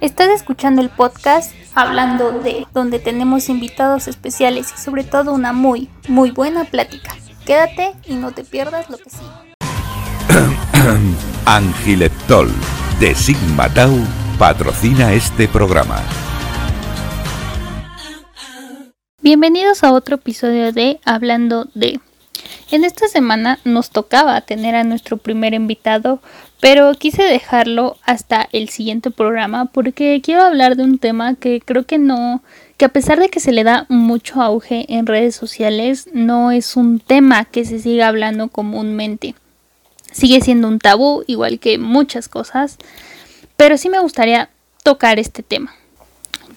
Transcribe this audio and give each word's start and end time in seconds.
Estás 0.00 0.28
escuchando 0.28 0.80
el 0.80 0.90
podcast 0.90 1.52
Hablando 1.74 2.30
de, 2.30 2.68
donde 2.72 3.00
tenemos 3.00 3.48
invitados 3.48 4.06
especiales 4.06 4.72
y 4.72 4.80
sobre 4.80 5.02
todo 5.02 5.32
una 5.32 5.52
muy, 5.52 5.90
muy 6.06 6.30
buena 6.30 6.64
plática. 6.64 7.16
Quédate 7.44 7.94
y 8.06 8.14
no 8.14 8.30
te 8.30 8.44
pierdas 8.44 8.88
lo 8.90 8.98
que 8.98 9.10
sigue. 9.10 9.56
Angileptol 11.46 12.48
de 13.00 13.12
Sigma 13.16 13.68
Tau 13.74 13.98
patrocina 14.38 15.12
este 15.14 15.48
programa. 15.48 16.00
Bienvenidos 19.20 19.82
a 19.82 19.92
otro 19.92 20.14
episodio 20.14 20.72
de 20.72 21.00
Hablando 21.04 21.66
de. 21.74 21.98
En 22.70 22.84
esta 22.84 23.08
semana 23.08 23.58
nos 23.64 23.90
tocaba 23.90 24.40
tener 24.42 24.76
a 24.76 24.84
nuestro 24.84 25.16
primer 25.16 25.54
invitado, 25.54 26.20
pero 26.60 26.92
quise 26.94 27.22
dejarlo 27.22 27.96
hasta 28.04 28.48
el 28.52 28.68
siguiente 28.68 29.10
programa 29.10 29.66
porque 29.66 30.20
quiero 30.22 30.42
hablar 30.42 30.76
de 30.76 30.82
un 30.82 30.98
tema 30.98 31.34
que 31.36 31.60
creo 31.60 31.86
que 31.86 31.98
no, 31.98 32.42
que 32.76 32.84
a 32.84 32.88
pesar 32.90 33.20
de 33.20 33.28
que 33.28 33.40
se 33.40 33.52
le 33.52 33.64
da 33.64 33.86
mucho 33.88 34.42
auge 34.42 34.86
en 34.88 35.06
redes 35.06 35.36
sociales, 35.36 36.08
no 36.12 36.50
es 36.50 36.76
un 36.76 36.98
tema 36.98 37.44
que 37.44 37.64
se 37.64 37.78
siga 37.78 38.08
hablando 38.08 38.48
comúnmente. 38.48 39.34
Sigue 40.10 40.40
siendo 40.40 40.68
un 40.68 40.78
tabú, 40.78 41.22
igual 41.26 41.60
que 41.60 41.78
muchas 41.78 42.28
cosas, 42.28 42.78
pero 43.56 43.76
sí 43.76 43.88
me 43.88 44.00
gustaría 44.00 44.50
tocar 44.82 45.18
este 45.18 45.42
tema. 45.42 45.74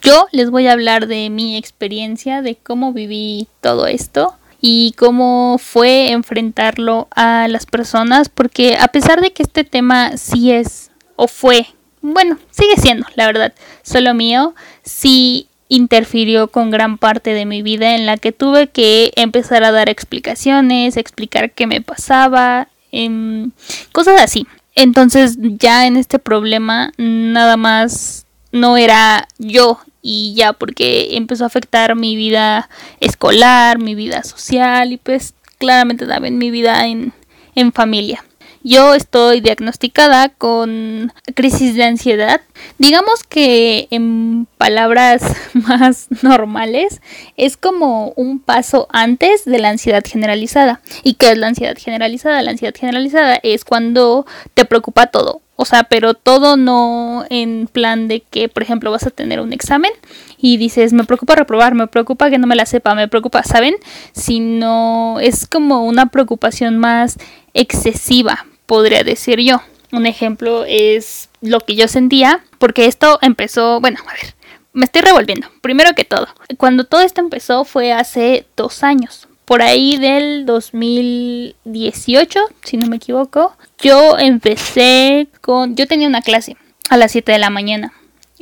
Yo 0.01 0.27
les 0.31 0.49
voy 0.49 0.65
a 0.65 0.71
hablar 0.71 1.05
de 1.05 1.29
mi 1.29 1.57
experiencia, 1.57 2.41
de 2.41 2.55
cómo 2.55 2.91
viví 2.91 3.47
todo 3.61 3.85
esto 3.85 4.35
y 4.61 4.93
cómo 4.97 5.57
fue 5.57 6.11
enfrentarlo 6.11 7.07
a 7.15 7.47
las 7.47 7.65
personas, 7.65 8.29
porque 8.29 8.77
a 8.79 8.87
pesar 8.87 9.19
de 9.19 9.33
que 9.33 9.43
este 9.43 9.63
tema 9.63 10.17
sí 10.17 10.51
es 10.51 10.91
o 11.15 11.27
fue, 11.27 11.67
bueno, 12.01 12.37
sigue 12.51 12.77
siendo, 12.77 13.07
la 13.15 13.25
verdad, 13.25 13.53
solo 13.81 14.13
mío, 14.13 14.53
sí 14.83 15.47
interfirió 15.67 16.49
con 16.49 16.69
gran 16.69 16.97
parte 16.97 17.33
de 17.33 17.45
mi 17.45 17.61
vida 17.61 17.95
en 17.95 18.05
la 18.05 18.17
que 18.17 18.31
tuve 18.31 18.67
que 18.67 19.13
empezar 19.15 19.63
a 19.63 19.71
dar 19.71 19.89
explicaciones, 19.89 20.97
explicar 20.97 21.51
qué 21.51 21.65
me 21.65 21.81
pasaba, 21.81 22.67
em, 22.91 23.51
cosas 23.91 24.21
así. 24.21 24.45
Entonces 24.75 25.37
ya 25.39 25.87
en 25.87 25.97
este 25.97 26.19
problema 26.19 26.91
nada 26.97 27.57
más 27.57 28.20
no 28.51 28.77
era 28.77 29.27
yo 29.37 29.79
y 30.01 30.33
ya 30.35 30.53
porque 30.53 31.15
empezó 31.15 31.43
a 31.43 31.47
afectar 31.47 31.95
mi 31.95 32.15
vida 32.15 32.69
escolar, 32.99 33.79
mi 33.79 33.95
vida 33.95 34.23
social 34.23 34.93
y 34.93 34.97
pues 34.97 35.33
claramente 35.57 36.07
también 36.07 36.37
mi 36.37 36.51
vida 36.51 36.87
en, 36.87 37.13
en 37.55 37.71
familia. 37.71 38.23
Yo 38.63 38.93
estoy 38.93 39.41
diagnosticada 39.41 40.29
con 40.29 41.11
crisis 41.33 41.73
de 41.75 41.83
ansiedad. 41.83 42.41
Digamos 42.77 43.23
que 43.23 43.87
en 43.89 44.47
palabras 44.57 45.23
más 45.53 46.07
normales 46.21 47.01
es 47.37 47.57
como 47.57 48.13
un 48.15 48.39
paso 48.39 48.87
antes 48.91 49.45
de 49.45 49.57
la 49.57 49.69
ansiedad 49.69 50.03
generalizada. 50.05 50.81
¿Y 51.03 51.15
qué 51.15 51.31
es 51.31 51.37
la 51.39 51.47
ansiedad 51.47 51.75
generalizada? 51.75 52.41
La 52.43 52.51
ansiedad 52.51 52.75
generalizada 52.75 53.39
es 53.41 53.65
cuando 53.65 54.27
te 54.53 54.65
preocupa 54.65 55.07
todo. 55.07 55.41
O 55.55 55.65
sea, 55.65 55.83
pero 55.83 56.13
todo 56.13 56.57
no 56.57 57.25
en 57.29 57.67
plan 57.71 58.07
de 58.07 58.21
que, 58.21 58.49
por 58.49 58.63
ejemplo, 58.63 58.89
vas 58.89 59.05
a 59.05 59.11
tener 59.11 59.39
un 59.39 59.53
examen 59.53 59.91
y 60.37 60.57
dices, 60.57 60.91
me 60.91 61.03
preocupa 61.03 61.35
reprobar, 61.35 61.75
me 61.75 61.87
preocupa 61.87 62.29
que 62.29 62.39
no 62.39 62.47
me 62.47 62.55
la 62.55 62.65
sepa, 62.65 62.95
me 62.95 63.07
preocupa, 63.07 63.43
¿saben? 63.43 63.75
Sino 64.13 65.19
es 65.19 65.45
como 65.45 65.85
una 65.85 66.07
preocupación 66.07 66.77
más 66.77 67.17
excesiva, 67.53 68.47
podría 68.65 69.03
decir 69.03 69.39
yo. 69.39 69.61
Un 69.91 70.05
ejemplo 70.07 70.63
es 70.65 71.29
lo 71.41 71.59
que 71.59 71.75
yo 71.75 71.87
sentía, 71.87 72.43
porque 72.57 72.85
esto 72.85 73.19
empezó, 73.21 73.81
bueno, 73.81 73.99
a 74.07 74.13
ver, 74.13 74.33
me 74.73 74.85
estoy 74.85 75.01
revolviendo. 75.01 75.47
Primero 75.61 75.93
que 75.93 76.05
todo, 76.05 76.27
cuando 76.57 76.85
todo 76.85 77.01
esto 77.01 77.21
empezó 77.21 77.65
fue 77.65 77.91
hace 77.91 78.45
dos 78.55 78.83
años, 78.83 79.27
por 79.45 79.61
ahí 79.61 79.97
del 79.97 80.45
2018, 80.45 82.39
si 82.63 82.77
no 82.77 82.87
me 82.87 82.95
equivoco, 82.95 83.57
yo 83.79 84.17
empecé 84.17 85.27
yo 85.45 85.87
tenía 85.87 86.07
una 86.07 86.21
clase 86.21 86.57
a 86.89 86.97
las 86.97 87.11
7 87.11 87.31
de 87.31 87.39
la 87.39 87.49
mañana. 87.49 87.93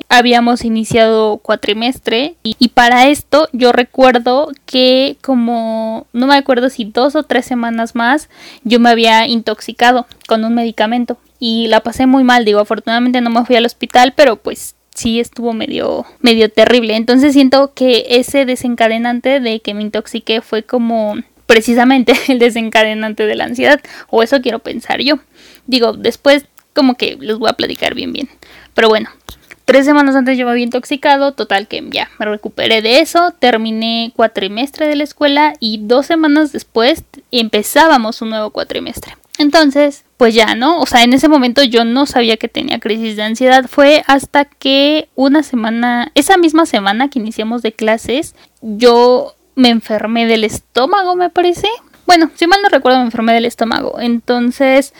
Habíamos 0.08 0.64
iniciado 0.64 1.38
cuatrimestre 1.38 2.36
y, 2.42 2.56
y, 2.58 2.70
para 2.70 3.10
esto 3.10 3.50
yo 3.52 3.74
recuerdo 3.74 4.50
que 4.66 5.18
como 5.22 6.08
no 6.14 6.26
me 6.26 6.36
acuerdo 6.36 6.70
si 6.70 6.86
dos 6.86 7.16
o 7.16 7.24
tres 7.24 7.46
semanas 7.46 7.96
más 7.96 8.30
yo 8.64 8.80
me 8.80 8.90
había 8.90 9.28
intoxicado 9.28 10.08
con 10.26 10.46
un 10.46 10.56
medicamento 10.56 11.18
y 11.38 11.68
la 11.68 11.82
pasé 11.82 12.06
muy 12.06 12.24
mal, 12.24 12.46
digo, 12.46 12.60
afortunadamente 12.60 13.20
no 13.20 13.30
me 13.30 13.44
fui 13.46 13.58
al 13.58 13.66
hospital, 13.66 14.14
pero 14.16 14.38
pues 14.38 14.76
sí 14.94 15.20
estuvo 15.20 15.54
medio, 15.54 16.06
medio 16.20 16.52
terrible. 16.52 16.96
Entonces 16.96 17.34
siento 17.34 17.74
que 17.74 18.06
ese 18.10 18.46
desencadenante 18.46 19.40
de 19.40 19.62
que 19.62 19.74
me 19.74 19.82
intoxiqué 19.82 20.42
fue 20.42 20.64
como 20.64 21.16
precisamente 21.46 22.14
el 22.28 22.40
desencadenante 22.40 23.26
de 23.26 23.36
la 23.36 23.46
ansiedad. 23.46 23.80
O 24.10 24.22
eso 24.22 24.42
quiero 24.42 24.60
pensar 24.60 25.02
yo. 25.02 25.20
Digo, 25.66 25.94
después 25.94 26.46
como 26.80 26.96
que 26.96 27.18
les 27.20 27.38
voy 27.38 27.50
a 27.50 27.54
platicar 27.54 27.94
bien 27.94 28.14
bien. 28.14 28.30
Pero 28.74 28.88
bueno, 28.88 29.10
tres 29.66 29.86
semanas 29.86 30.16
antes 30.16 30.38
yo 30.38 30.46
me 30.46 30.52
había 30.52 30.64
intoxicado, 30.64 31.34
total 31.34 31.68
que 31.68 31.86
ya 31.92 32.10
me 32.18 32.26
recuperé 32.26 32.82
de 32.82 33.02
eso, 33.02 33.34
terminé 33.38 34.14
cuatrimestre 34.16 34.88
de 34.88 34.96
la 34.96 35.04
escuela 35.04 35.54
y 35.60 35.82
dos 35.84 36.06
semanas 36.06 36.54
después 36.54 37.04
empezábamos 37.32 38.22
un 38.22 38.30
nuevo 38.30 38.52
cuatrimestre. 38.52 39.18
Entonces, 39.38 40.06
pues 40.18 40.34
ya, 40.34 40.56
¿no? 40.56 40.80
O 40.80 40.86
sea, 40.86 41.04
en 41.04 41.14
ese 41.14 41.28
momento 41.28 41.62
yo 41.64 41.84
no 41.84 42.06
sabía 42.06 42.38
que 42.38 42.48
tenía 42.48 42.80
crisis 42.80 43.16
de 43.16 43.24
ansiedad. 43.24 43.66
Fue 43.68 44.04
hasta 44.08 44.46
que 44.46 45.10
una 45.16 45.44
semana, 45.44 46.12
esa 46.16 46.38
misma 46.38 46.66
semana 46.66 47.10
que 47.10 47.20
iniciamos 47.20 47.62
de 47.62 47.74
clases, 47.74 48.36
yo 48.62 49.36
me 49.56 49.70
enfermé 49.70 50.26
del 50.26 50.46
estómago, 50.46 51.16
me 51.16 51.30
parece. 51.30 51.68
Bueno, 52.08 52.32
si 52.36 52.48
mal 52.48 52.62
no 52.64 52.70
recuerdo, 52.70 52.98
me 53.00 53.06
enfermé 53.06 53.34
del 53.34 53.46
estómago. 53.46 54.00
Entonces, 54.00 54.94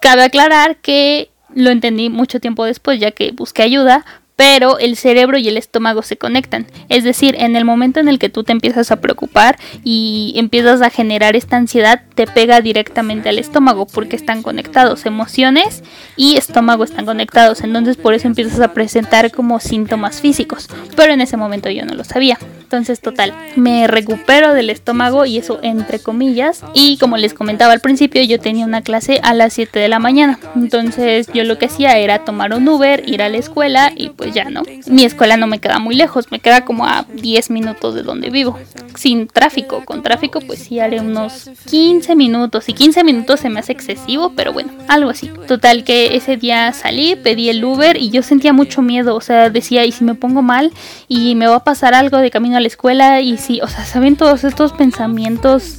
cabe 0.00 0.22
aclarar 0.22 0.76
que 0.76 1.30
lo 1.54 1.70
entendí 1.70 2.10
mucho 2.10 2.40
tiempo 2.40 2.64
después, 2.64 3.00
ya 3.00 3.10
que 3.10 3.32
busqué 3.32 3.62
ayuda, 3.62 4.04
pero 4.36 4.78
el 4.78 4.96
cerebro 4.96 5.38
y 5.38 5.48
el 5.48 5.56
estómago 5.56 6.02
se 6.02 6.18
conectan. 6.18 6.66
Es 6.88 7.04
decir, 7.04 7.34
en 7.38 7.56
el 7.56 7.64
momento 7.64 8.00
en 8.00 8.08
el 8.08 8.18
que 8.18 8.28
tú 8.28 8.44
te 8.44 8.52
empiezas 8.52 8.92
a 8.92 9.00
preocupar 9.00 9.58
y 9.82 10.34
empiezas 10.36 10.82
a 10.82 10.90
generar 10.90 11.36
esta 11.36 11.56
ansiedad, 11.56 12.02
te 12.14 12.26
pega 12.26 12.60
directamente 12.60 13.30
al 13.30 13.38
estómago 13.38 13.86
porque 13.86 14.14
están 14.16 14.42
conectados. 14.42 15.06
Emociones 15.06 15.82
y 16.16 16.36
estómago 16.36 16.84
están 16.84 17.06
conectados. 17.06 17.62
Entonces 17.62 17.96
por 17.96 18.14
eso 18.14 18.28
empiezas 18.28 18.60
a 18.60 18.74
presentar 18.74 19.32
como 19.32 19.58
síntomas 19.58 20.20
físicos. 20.20 20.68
Pero 20.94 21.14
en 21.14 21.22
ese 21.22 21.36
momento 21.36 21.70
yo 21.70 21.86
no 21.86 21.94
lo 21.94 22.04
sabía. 22.04 22.38
Entonces, 22.66 23.00
total, 23.00 23.32
me 23.54 23.86
recupero 23.86 24.52
del 24.52 24.70
estómago 24.70 25.24
y 25.24 25.38
eso 25.38 25.60
entre 25.62 26.00
comillas. 26.00 26.64
Y 26.74 26.98
como 26.98 27.16
les 27.16 27.32
comentaba 27.32 27.72
al 27.72 27.80
principio, 27.80 28.20
yo 28.24 28.40
tenía 28.40 28.66
una 28.66 28.82
clase 28.82 29.20
a 29.22 29.34
las 29.34 29.52
7 29.52 29.78
de 29.78 29.88
la 29.88 30.00
mañana. 30.00 30.40
Entonces 30.56 31.28
yo 31.32 31.44
lo 31.44 31.58
que 31.58 31.66
hacía 31.66 31.96
era 31.98 32.24
tomar 32.24 32.52
un 32.54 32.68
Uber, 32.68 33.04
ir 33.06 33.22
a 33.22 33.28
la 33.28 33.36
escuela 33.36 33.92
y 33.94 34.08
pues 34.10 34.25
ya 34.32 34.50
no. 34.50 34.62
Mi 34.86 35.04
escuela 35.04 35.36
no 35.36 35.46
me 35.46 35.58
queda 35.58 35.78
muy 35.78 35.94
lejos, 35.94 36.30
me 36.30 36.40
queda 36.40 36.64
como 36.64 36.86
a 36.86 37.04
10 37.14 37.50
minutos 37.50 37.94
de 37.94 38.02
donde 38.02 38.30
vivo. 38.30 38.58
Sin 38.94 39.26
tráfico, 39.26 39.84
con 39.84 40.02
tráfico 40.02 40.40
pues 40.40 40.60
sí 40.60 40.80
haré 40.80 41.00
unos 41.00 41.50
15 41.68 42.16
minutos. 42.16 42.68
Y 42.68 42.72
15 42.72 43.04
minutos 43.04 43.40
se 43.40 43.48
me 43.48 43.60
hace 43.60 43.72
excesivo, 43.72 44.32
pero 44.34 44.52
bueno, 44.52 44.72
algo 44.88 45.10
así. 45.10 45.30
Total 45.46 45.84
que 45.84 46.16
ese 46.16 46.36
día 46.36 46.72
salí, 46.72 47.16
pedí 47.16 47.48
el 47.48 47.64
Uber 47.64 47.96
y 47.96 48.10
yo 48.10 48.22
sentía 48.22 48.52
mucho 48.52 48.82
miedo. 48.82 49.14
O 49.14 49.20
sea, 49.20 49.50
decía, 49.50 49.84
¿y 49.84 49.92
si 49.92 50.04
me 50.04 50.14
pongo 50.14 50.42
mal? 50.42 50.72
¿Y 51.08 51.34
me 51.34 51.46
va 51.46 51.56
a 51.56 51.64
pasar 51.64 51.94
algo 51.94 52.18
de 52.18 52.30
camino 52.30 52.56
a 52.56 52.60
la 52.60 52.66
escuela 52.68 53.20
y 53.20 53.38
si, 53.38 53.60
o 53.60 53.68
sea, 53.68 53.84
saben 53.84 54.16
todos 54.16 54.44
estos 54.44 54.72
pensamientos 54.72 55.76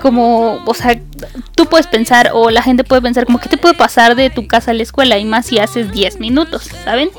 como, 0.00 0.62
o 0.64 0.74
sea, 0.74 1.00
tú 1.54 1.66
puedes 1.66 1.86
pensar 1.86 2.30
o 2.32 2.50
la 2.50 2.62
gente 2.62 2.84
puede 2.84 3.02
pensar 3.02 3.26
como 3.26 3.40
que 3.40 3.48
te 3.48 3.56
puede 3.56 3.74
pasar 3.74 4.14
de 4.14 4.30
tu 4.30 4.46
casa 4.46 4.70
a 4.70 4.74
la 4.74 4.82
escuela 4.82 5.18
y 5.18 5.24
más 5.24 5.46
si 5.46 5.58
haces 5.58 5.92
10 5.92 6.20
minutos, 6.20 6.70
¿saben? 6.84 7.10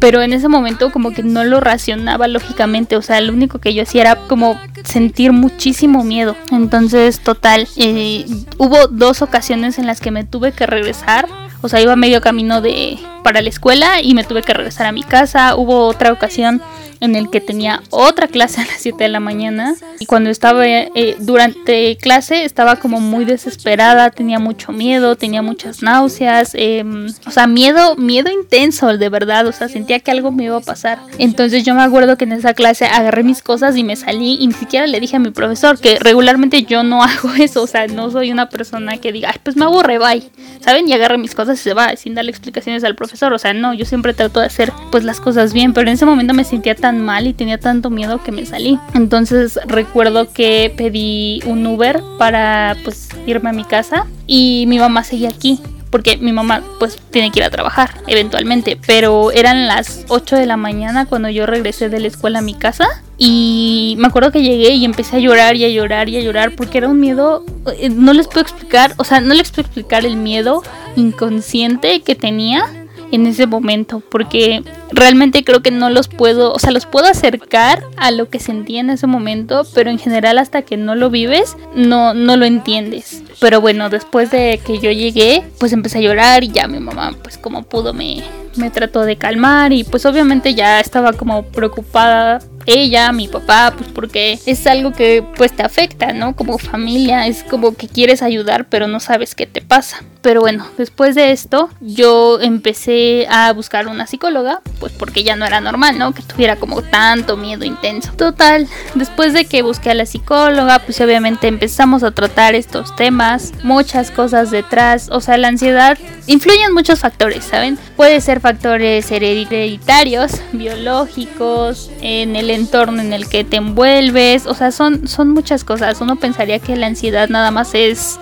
Pero 0.00 0.22
en 0.22 0.32
ese 0.32 0.48
momento 0.48 0.90
como 0.90 1.12
que 1.12 1.22
no 1.22 1.44
lo 1.44 1.60
racionaba 1.60 2.26
lógicamente, 2.26 2.96
o 2.96 3.02
sea, 3.02 3.20
lo 3.20 3.32
único 3.32 3.58
que 3.58 3.74
yo 3.74 3.82
hacía 3.82 4.02
era 4.02 4.16
como 4.28 4.58
sentir 4.84 5.32
muchísimo 5.32 6.02
miedo. 6.04 6.36
Entonces, 6.50 7.20
total, 7.20 7.68
eh, 7.76 8.24
hubo 8.58 8.88
dos 8.88 9.22
ocasiones 9.22 9.78
en 9.78 9.86
las 9.86 10.00
que 10.00 10.10
me 10.10 10.24
tuve 10.24 10.52
que 10.52 10.66
regresar 10.66 11.28
o 11.62 11.68
sea, 11.68 11.80
iba 11.80 11.96
medio 11.96 12.20
camino 12.20 12.60
de 12.60 12.98
para 13.22 13.40
la 13.40 13.48
escuela 13.48 14.02
y 14.02 14.14
me 14.14 14.24
tuve 14.24 14.42
que 14.42 14.52
regresar 14.52 14.86
a 14.86 14.92
mi 14.92 15.02
casa. 15.02 15.56
Hubo 15.56 15.86
otra 15.86 16.12
ocasión 16.12 16.60
en 17.02 17.16
el 17.16 17.30
que 17.30 17.40
tenía 17.40 17.82
otra 17.90 18.28
clase 18.28 18.60
a 18.60 18.64
las 18.64 18.76
7 18.78 19.02
de 19.02 19.08
la 19.08 19.18
mañana 19.18 19.74
y 19.98 20.06
cuando 20.06 20.30
estaba 20.30 20.64
eh, 20.64 21.16
durante 21.18 21.96
clase 21.96 22.44
estaba 22.44 22.76
como 22.76 23.00
muy 23.00 23.24
desesperada, 23.24 24.10
tenía 24.10 24.38
mucho 24.38 24.70
miedo, 24.70 25.16
tenía 25.16 25.42
muchas 25.42 25.82
náuseas, 25.82 26.52
em, 26.54 27.08
o 27.26 27.30
sea, 27.32 27.48
miedo, 27.48 27.96
miedo 27.96 28.30
intenso 28.30 28.96
de 28.96 29.08
verdad, 29.08 29.48
o 29.48 29.52
sea, 29.52 29.68
sentía 29.68 29.98
que 29.98 30.12
algo 30.12 30.30
me 30.30 30.44
iba 30.44 30.56
a 30.56 30.60
pasar. 30.60 31.00
Entonces 31.18 31.64
yo 31.64 31.74
me 31.74 31.82
acuerdo 31.82 32.16
que 32.16 32.22
en 32.22 32.32
esa 32.32 32.54
clase 32.54 32.84
agarré 32.84 33.24
mis 33.24 33.42
cosas 33.42 33.76
y 33.76 33.82
me 33.82 33.96
salí 33.96 34.36
y 34.40 34.46
ni 34.46 34.54
siquiera 34.54 34.86
le 34.86 35.00
dije 35.00 35.16
a 35.16 35.18
mi 35.18 35.30
profesor 35.30 35.80
que 35.80 35.98
regularmente 35.98 36.62
yo 36.62 36.84
no 36.84 37.02
hago 37.02 37.34
eso, 37.34 37.62
o 37.62 37.66
sea, 37.66 37.88
no 37.88 38.12
soy 38.12 38.30
una 38.30 38.48
persona 38.48 38.98
que 38.98 39.10
diga, 39.10 39.34
pues 39.42 39.56
me 39.56 39.64
aburre, 39.64 39.98
bye, 39.98 40.22
¿saben? 40.60 40.88
Y 40.88 40.92
agarré 40.92 41.18
mis 41.18 41.34
cosas 41.34 41.51
y 41.52 41.56
se 41.56 41.74
va 41.74 41.94
sin 41.96 42.14
darle 42.14 42.30
explicaciones 42.30 42.84
al 42.84 42.94
profesor, 42.94 43.32
o 43.32 43.38
sea, 43.38 43.52
no, 43.54 43.74
yo 43.74 43.84
siempre 43.84 44.14
trato 44.14 44.40
de 44.40 44.46
hacer 44.46 44.72
pues 44.90 45.04
las 45.04 45.20
cosas 45.20 45.52
bien, 45.52 45.72
pero 45.72 45.88
en 45.88 45.94
ese 45.94 46.06
momento 46.06 46.34
me 46.34 46.44
sentía 46.44 46.74
tan 46.74 47.04
mal 47.04 47.26
y 47.26 47.32
tenía 47.32 47.58
tanto 47.58 47.90
miedo 47.90 48.22
que 48.22 48.32
me 48.32 48.46
salí. 48.46 48.78
Entonces 48.94 49.58
recuerdo 49.66 50.32
que 50.32 50.72
pedí 50.76 51.40
un 51.46 51.66
Uber 51.66 52.02
para 52.18 52.76
pues 52.84 53.08
irme 53.26 53.50
a 53.50 53.52
mi 53.52 53.64
casa 53.64 54.06
y 54.26 54.64
mi 54.68 54.78
mamá 54.78 55.04
seguía 55.04 55.28
aquí 55.28 55.60
porque 55.92 56.16
mi 56.16 56.32
mamá 56.32 56.62
pues 56.78 56.98
tiene 57.10 57.30
que 57.30 57.40
ir 57.40 57.44
a 57.44 57.50
trabajar 57.50 58.00
eventualmente, 58.08 58.78
pero 58.84 59.30
eran 59.30 59.68
las 59.68 60.06
8 60.08 60.36
de 60.36 60.46
la 60.46 60.56
mañana 60.56 61.04
cuando 61.04 61.28
yo 61.28 61.46
regresé 61.46 61.90
de 61.90 62.00
la 62.00 62.08
escuela 62.08 62.38
a 62.38 62.42
mi 62.42 62.54
casa 62.54 62.88
y 63.18 63.94
me 63.98 64.08
acuerdo 64.08 64.32
que 64.32 64.42
llegué 64.42 64.70
y 64.70 64.86
empecé 64.86 65.16
a 65.16 65.20
llorar 65.20 65.54
y 65.54 65.64
a 65.64 65.68
llorar 65.68 66.08
y 66.08 66.16
a 66.16 66.20
llorar 66.20 66.56
porque 66.56 66.78
era 66.78 66.88
un 66.88 66.98
miedo, 66.98 67.44
eh, 67.78 67.90
no 67.90 68.14
les 68.14 68.26
puedo 68.26 68.40
explicar, 68.40 68.94
o 68.96 69.04
sea, 69.04 69.20
no 69.20 69.34
les 69.34 69.50
puedo 69.50 69.62
explicar 69.62 70.06
el 70.06 70.16
miedo 70.16 70.62
inconsciente 70.96 72.00
que 72.00 72.14
tenía 72.14 72.64
en 73.12 73.26
ese 73.26 73.46
momento, 73.46 74.02
porque 74.10 74.64
realmente 74.90 75.44
creo 75.44 75.62
que 75.62 75.70
no 75.70 75.90
los 75.90 76.08
puedo, 76.08 76.52
o 76.52 76.58
sea, 76.58 76.72
los 76.72 76.86
puedo 76.86 77.06
acercar 77.06 77.84
a 77.96 78.10
lo 78.10 78.28
que 78.28 78.40
sentí 78.40 78.78
en 78.78 78.90
ese 78.90 79.06
momento, 79.06 79.64
pero 79.74 79.90
en 79.90 79.98
general 79.98 80.38
hasta 80.38 80.62
que 80.62 80.76
no 80.76 80.94
lo 80.94 81.10
vives, 81.10 81.56
no, 81.74 82.14
no 82.14 82.36
lo 82.36 82.46
entiendes. 82.46 83.22
Pero 83.38 83.60
bueno, 83.60 83.90
después 83.90 84.30
de 84.30 84.60
que 84.64 84.78
yo 84.78 84.90
llegué, 84.90 85.44
pues 85.60 85.72
empecé 85.72 85.98
a 85.98 86.02
llorar 86.02 86.42
y 86.42 86.48
ya 86.48 86.66
mi 86.66 86.80
mamá, 86.80 87.14
pues 87.22 87.38
como 87.38 87.62
pudo, 87.62 87.92
me, 87.92 88.22
me 88.56 88.70
trató 88.70 89.02
de 89.02 89.16
calmar 89.16 89.72
y 89.72 89.84
pues 89.84 90.06
obviamente 90.06 90.54
ya 90.54 90.80
estaba 90.80 91.12
como 91.12 91.44
preocupada 91.44 92.40
ella, 92.66 93.12
mi 93.12 93.28
papá, 93.28 93.74
pues 93.76 93.90
porque 93.90 94.38
es 94.46 94.66
algo 94.66 94.92
que 94.92 95.24
pues 95.36 95.54
te 95.54 95.62
afecta, 95.62 96.12
¿no? 96.12 96.36
Como 96.36 96.58
familia, 96.58 97.26
es 97.26 97.44
como 97.44 97.74
que 97.74 97.88
quieres 97.88 98.22
ayudar 98.22 98.66
pero 98.68 98.86
no 98.86 99.00
sabes 99.00 99.34
qué 99.34 99.46
te 99.46 99.60
pasa. 99.60 100.02
Pero 100.22 100.40
bueno, 100.40 100.64
después 100.78 101.16
de 101.16 101.32
esto 101.32 101.68
yo 101.80 102.40
empecé 102.40 103.26
a 103.28 103.52
buscar 103.52 103.88
una 103.88 104.06
psicóloga, 104.06 104.60
pues 104.78 104.92
porque 104.92 105.24
ya 105.24 105.34
no 105.34 105.44
era 105.44 105.60
normal, 105.60 105.98
¿no? 105.98 106.12
Que 106.12 106.22
tuviera 106.22 106.56
como 106.56 106.80
tanto 106.82 107.36
miedo 107.36 107.64
intenso. 107.64 108.12
Total, 108.12 108.68
después 108.94 109.32
de 109.32 109.46
que 109.46 109.62
busqué 109.62 109.90
a 109.90 109.94
la 109.94 110.06
psicóloga, 110.06 110.78
pues 110.78 111.00
obviamente 111.00 111.48
empezamos 111.48 112.04
a 112.04 112.12
tratar 112.12 112.54
estos 112.54 112.94
temas, 112.94 113.52
muchas 113.64 114.12
cosas 114.12 114.52
detrás, 114.52 115.08
o 115.10 115.20
sea, 115.20 115.36
la 115.38 115.48
ansiedad 115.48 115.98
influyen 116.28 116.72
muchos 116.72 117.00
factores, 117.00 117.44
¿saben? 117.44 117.76
Puede 117.96 118.20
ser 118.20 118.38
factores 118.38 119.10
hereditarios, 119.10 120.40
biológicos, 120.52 121.90
en 122.00 122.36
el 122.36 122.50
entorno 122.52 123.00
en 123.00 123.12
el 123.12 123.28
que 123.28 123.44
te 123.44 123.56
envuelves, 123.56 124.46
o 124.46 124.54
sea, 124.54 124.72
son, 124.72 125.08
son 125.08 125.30
muchas 125.30 125.64
cosas. 125.64 126.00
Uno 126.00 126.16
pensaría 126.16 126.58
que 126.58 126.76
la 126.76 126.86
ansiedad 126.86 127.28
nada 127.28 127.50
más 127.50 127.74
es 127.74 128.18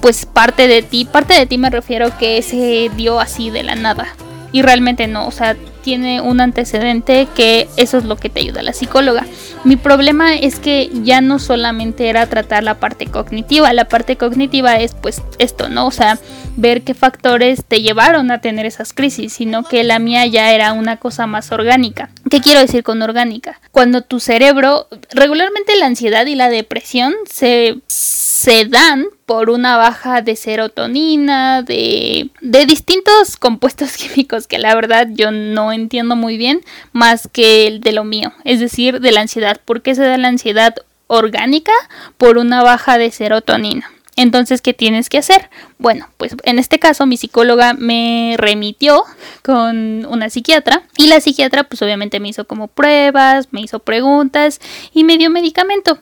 pues 0.00 0.26
parte 0.26 0.68
de 0.68 0.82
ti, 0.82 1.04
parte 1.04 1.34
de 1.34 1.46
ti 1.46 1.56
me 1.56 1.70
refiero 1.70 2.16
que 2.18 2.42
se 2.42 2.90
dio 2.96 3.20
así 3.20 3.50
de 3.50 3.62
la 3.62 3.74
nada. 3.74 4.08
Y 4.52 4.62
realmente 4.62 5.06
no, 5.06 5.26
o 5.26 5.30
sea, 5.30 5.56
tiene 5.84 6.22
un 6.22 6.40
antecedente 6.40 7.28
que 7.36 7.68
eso 7.76 7.98
es 7.98 8.04
lo 8.04 8.16
que 8.16 8.30
te 8.30 8.40
ayuda 8.40 8.62
la 8.62 8.72
psicóloga. 8.72 9.26
Mi 9.64 9.76
problema 9.76 10.34
es 10.34 10.58
que 10.58 10.90
ya 11.04 11.20
no 11.20 11.38
solamente 11.38 12.08
era 12.08 12.26
tratar 12.26 12.64
la 12.64 12.80
parte 12.80 13.06
cognitiva, 13.06 13.72
la 13.72 13.86
parte 13.86 14.16
cognitiva 14.16 14.76
es 14.76 14.94
pues 14.94 15.22
esto, 15.38 15.68
¿no? 15.68 15.86
O 15.86 15.90
sea, 15.90 16.18
ver 16.56 16.82
qué 16.82 16.94
factores 16.94 17.64
te 17.64 17.82
llevaron 17.82 18.30
a 18.30 18.40
tener 18.40 18.66
esas 18.66 18.92
crisis, 18.92 19.34
sino 19.34 19.62
que 19.64 19.84
la 19.84 19.98
mía 19.98 20.26
ya 20.26 20.52
era 20.52 20.72
una 20.72 20.96
cosa 20.96 21.26
más 21.26 21.52
orgánica. 21.52 22.10
¿Qué 22.30 22.40
quiero 22.40 22.60
decir 22.60 22.82
con 22.82 23.02
orgánica? 23.02 23.60
Cuando 23.70 24.00
tu 24.00 24.20
cerebro, 24.20 24.88
regularmente 25.10 25.76
la 25.76 25.86
ansiedad 25.86 26.26
y 26.26 26.34
la 26.34 26.48
depresión 26.48 27.14
se, 27.30 27.76
se 28.44 28.66
dan 28.66 29.06
por 29.24 29.48
una 29.48 29.78
baja 29.78 30.20
de 30.20 30.36
serotonina, 30.36 31.62
de, 31.62 32.28
de 32.42 32.66
distintos 32.66 33.38
compuestos 33.38 33.96
químicos 33.96 34.46
que 34.46 34.58
la 34.58 34.74
verdad 34.74 35.08
yo 35.10 35.30
no 35.30 35.72
entiendo 35.72 36.14
muy 36.14 36.36
bien, 36.36 36.60
más 36.92 37.26
que 37.32 37.66
el 37.66 37.80
de 37.80 37.92
lo 37.92 38.04
mío, 38.04 38.34
es 38.44 38.60
decir, 38.60 39.00
de 39.00 39.12
la 39.12 39.22
ansiedad. 39.22 39.58
¿Por 39.64 39.80
qué 39.80 39.94
se 39.94 40.02
da 40.02 40.18
la 40.18 40.28
ansiedad 40.28 40.74
orgánica? 41.06 41.72
Por 42.18 42.36
una 42.36 42.62
baja 42.62 42.98
de 42.98 43.10
serotonina. 43.10 43.90
Entonces, 44.16 44.60
¿qué 44.60 44.74
tienes 44.74 45.08
que 45.08 45.18
hacer? 45.18 45.48
Bueno, 45.78 46.08
pues 46.18 46.36
en 46.44 46.58
este 46.58 46.78
caso 46.78 47.06
mi 47.06 47.16
psicóloga 47.16 47.72
me 47.72 48.34
remitió 48.36 49.04
con 49.42 50.04
una 50.06 50.28
psiquiatra 50.28 50.82
y 50.98 51.06
la 51.08 51.20
psiquiatra 51.20 51.64
pues 51.64 51.80
obviamente 51.80 52.20
me 52.20 52.28
hizo 52.28 52.46
como 52.46 52.68
pruebas, 52.68 53.48
me 53.52 53.62
hizo 53.62 53.80
preguntas 53.80 54.60
y 54.92 55.02
me 55.02 55.16
dio 55.16 55.30
medicamento. 55.30 55.98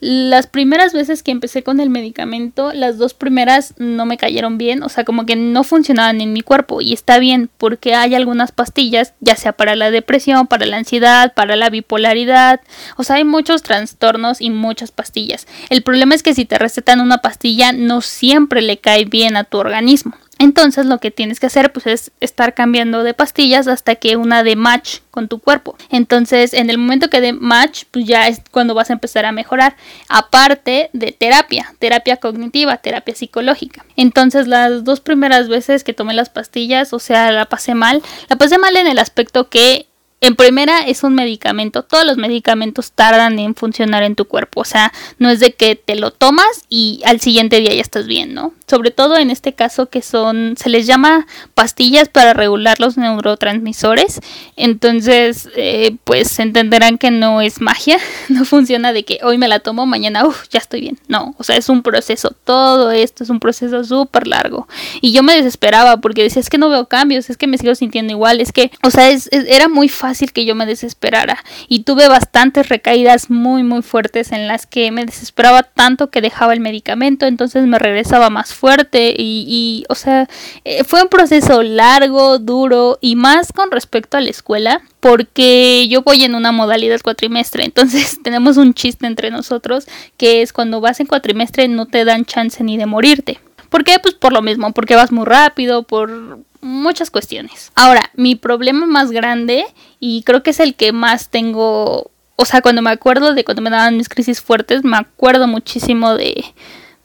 Las 0.00 0.46
primeras 0.46 0.92
veces 0.92 1.22
que 1.22 1.30
empecé 1.30 1.62
con 1.62 1.80
el 1.80 1.90
medicamento, 1.90 2.72
las 2.72 2.98
dos 2.98 3.14
primeras 3.14 3.74
no 3.78 4.06
me 4.06 4.16
cayeron 4.16 4.58
bien, 4.58 4.82
o 4.82 4.88
sea, 4.88 5.04
como 5.04 5.26
que 5.26 5.36
no 5.36 5.64
funcionaban 5.64 6.20
en 6.20 6.32
mi 6.32 6.42
cuerpo 6.42 6.80
y 6.80 6.92
está 6.92 7.18
bien 7.18 7.50
porque 7.58 7.94
hay 7.94 8.14
algunas 8.14 8.52
pastillas, 8.52 9.14
ya 9.20 9.36
sea 9.36 9.52
para 9.52 9.76
la 9.76 9.90
depresión, 9.90 10.46
para 10.46 10.66
la 10.66 10.76
ansiedad, 10.76 11.34
para 11.34 11.56
la 11.56 11.70
bipolaridad, 11.70 12.60
o 12.96 13.04
sea, 13.04 13.16
hay 13.16 13.24
muchos 13.24 13.62
trastornos 13.62 14.40
y 14.40 14.50
muchas 14.50 14.90
pastillas. 14.90 15.46
El 15.70 15.82
problema 15.82 16.14
es 16.14 16.22
que 16.22 16.34
si 16.34 16.44
te 16.44 16.58
recetan 16.58 17.00
una 17.00 17.18
pastilla 17.18 17.72
no 17.72 18.00
siempre 18.00 18.62
le 18.62 18.78
cae 18.78 19.04
bien 19.04 19.36
a 19.36 19.44
tu 19.44 19.58
organismo. 19.58 20.14
Entonces 20.38 20.86
lo 20.86 20.98
que 20.98 21.10
tienes 21.10 21.40
que 21.40 21.46
hacer 21.46 21.72
pues 21.72 21.86
es 21.86 22.12
estar 22.20 22.54
cambiando 22.54 23.02
de 23.02 23.14
pastillas 23.14 23.68
hasta 23.68 23.94
que 23.94 24.16
una 24.16 24.42
de 24.42 24.54
match 24.54 24.98
con 25.10 25.28
tu 25.28 25.38
cuerpo. 25.38 25.76
Entonces 25.90 26.52
en 26.52 26.68
el 26.68 26.78
momento 26.78 27.08
que 27.08 27.20
de 27.20 27.32
match 27.32 27.84
pues 27.90 28.04
ya 28.04 28.28
es 28.28 28.42
cuando 28.50 28.74
vas 28.74 28.90
a 28.90 28.94
empezar 28.94 29.24
a 29.24 29.32
mejorar. 29.32 29.76
Aparte 30.08 30.90
de 30.92 31.12
terapia, 31.12 31.74
terapia 31.78 32.18
cognitiva, 32.18 32.76
terapia 32.76 33.14
psicológica. 33.14 33.84
Entonces 33.96 34.46
las 34.46 34.84
dos 34.84 35.00
primeras 35.00 35.48
veces 35.48 35.84
que 35.84 35.94
tomé 35.94 36.12
las 36.12 36.28
pastillas, 36.28 36.92
o 36.92 36.98
sea, 36.98 37.32
la 37.32 37.46
pasé 37.46 37.74
mal. 37.74 38.02
La 38.28 38.36
pasé 38.36 38.58
mal 38.58 38.76
en 38.76 38.86
el 38.86 38.98
aspecto 38.98 39.48
que 39.48 39.86
en 40.22 40.34
primera 40.34 40.80
es 40.80 41.02
un 41.02 41.14
medicamento, 41.14 41.82
todos 41.82 42.06
los 42.06 42.16
medicamentos 42.16 42.92
tardan 42.92 43.38
en 43.38 43.54
funcionar 43.54 44.02
en 44.02 44.16
tu 44.16 44.24
cuerpo, 44.24 44.62
o 44.62 44.64
sea, 44.64 44.92
no 45.18 45.28
es 45.28 45.40
de 45.40 45.52
que 45.52 45.76
te 45.76 45.94
lo 45.94 46.10
tomas 46.10 46.64
y 46.70 47.02
al 47.04 47.20
siguiente 47.20 47.60
día 47.60 47.74
ya 47.74 47.82
estás 47.82 48.06
bien, 48.06 48.32
¿no? 48.32 48.54
Sobre 48.68 48.90
todo 48.90 49.16
en 49.16 49.30
este 49.30 49.52
caso 49.52 49.86
que 49.86 50.02
son, 50.02 50.56
se 50.56 50.68
les 50.68 50.86
llama 50.86 51.26
pastillas 51.54 52.08
para 52.08 52.32
regular 52.32 52.80
los 52.80 52.96
neurotransmisores, 52.96 54.20
entonces 54.56 55.48
eh, 55.56 55.96
pues 56.04 56.38
entenderán 56.38 56.98
que 56.98 57.10
no 57.10 57.40
es 57.40 57.60
magia, 57.60 57.98
no 58.28 58.44
funciona 58.44 58.92
de 58.92 59.04
que 59.04 59.20
hoy 59.22 59.38
me 59.38 59.48
la 59.48 59.60
tomo, 59.60 59.86
mañana, 59.86 60.24
ya 60.50 60.58
estoy 60.58 60.80
bien, 60.80 60.98
no, 61.08 61.34
o 61.38 61.44
sea, 61.44 61.56
es 61.56 61.68
un 61.68 61.82
proceso, 61.82 62.34
todo 62.44 62.90
esto 62.90 63.24
es 63.24 63.30
un 63.30 63.40
proceso 63.40 63.84
súper 63.84 64.26
largo. 64.26 64.66
Y 65.00 65.12
yo 65.12 65.22
me 65.22 65.36
desesperaba 65.36 65.98
porque 65.98 66.22
decía, 66.22 66.40
es 66.40 66.50
que 66.50 66.58
no 66.58 66.68
veo 66.68 66.86
cambios, 66.86 67.30
es 67.30 67.36
que 67.36 67.46
me 67.46 67.58
sigo 67.58 67.74
sintiendo 67.74 68.12
igual, 68.12 68.40
es 68.40 68.52
que, 68.52 68.70
o 68.82 68.90
sea, 68.90 69.10
era 69.30 69.68
muy 69.68 69.88
fácil 69.88 70.32
que 70.32 70.44
yo 70.44 70.54
me 70.54 70.66
desesperara. 70.66 71.42
Y 71.68 71.80
tuve 71.80 72.08
bastantes 72.08 72.68
recaídas 72.68 73.30
muy 73.30 73.62
muy 73.62 73.82
fuertes 73.82 74.32
en 74.32 74.48
las 74.48 74.66
que 74.66 74.90
me 74.90 75.04
desesperaba 75.04 75.62
tanto 75.62 76.10
que 76.10 76.20
dejaba 76.20 76.52
el 76.52 76.60
medicamento 76.60 77.26
entonces 77.26 77.66
me 77.66 77.78
regresaba 77.78 78.30
más 78.30 78.54
fuerte 78.56 79.14
y, 79.16 79.84
o 79.88 79.94
sea 79.94 80.28
eh, 80.64 80.84
fue 80.84 81.02
un 81.02 81.08
proceso 81.08 81.62
largo 81.62 82.38
duro 82.38 82.98
y 83.00 83.16
más 83.16 83.52
con 83.52 83.70
respecto 83.70 84.16
a 84.16 84.20
la 84.20 84.30
escuela 84.30 84.82
porque 85.00 85.86
yo 85.88 86.02
voy 86.02 86.24
en 86.24 86.34
una 86.34 86.52
modalidad 86.52 87.00
cuatrimestre, 87.02 87.64
entonces 87.64 88.18
tenemos 88.24 88.56
un 88.56 88.74
chiste 88.74 89.06
entre 89.06 89.30
nosotros 89.30 89.86
que 90.16 90.42
es 90.42 90.52
cuando 90.52 90.80
vas 90.80 91.00
en 91.00 91.06
cuatrimestre 91.06 91.68
no 91.68 91.86
te 91.86 92.04
dan 92.04 92.24
chance 92.24 92.62
ni 92.64 92.76
de 92.76 92.86
morirte. 92.86 93.40
¿Por 93.68 93.84
qué? 93.84 93.98
Pues 93.98 94.14
por 94.14 94.32
lo 94.32 94.42
mismo, 94.42 94.72
porque 94.72 94.96
vas 94.96 95.12
muy 95.12 95.24
rápido, 95.24 95.82
por 95.82 96.38
muchas 96.60 97.10
cuestiones. 97.10 97.72
Ahora, 97.74 98.10
mi 98.14 98.34
problema 98.34 98.86
más 98.86 99.10
grande, 99.10 99.66
y 100.00 100.22
creo 100.22 100.42
que 100.42 100.50
es 100.50 100.60
el 100.60 100.74
que 100.74 100.92
más 100.92 101.30
tengo, 101.30 102.10
o 102.36 102.44
sea, 102.44 102.62
cuando 102.62 102.82
me 102.82 102.90
acuerdo 102.90 103.34
de 103.34 103.44
cuando 103.44 103.62
me 103.62 103.70
daban 103.70 103.96
mis 103.96 104.08
crisis 104.08 104.40
fuertes, 104.40 104.84
me 104.84 104.96
acuerdo 104.96 105.46
muchísimo 105.46 106.14
de, 106.14 106.44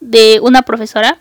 de 0.00 0.40
una 0.42 0.62
profesora. 0.62 1.18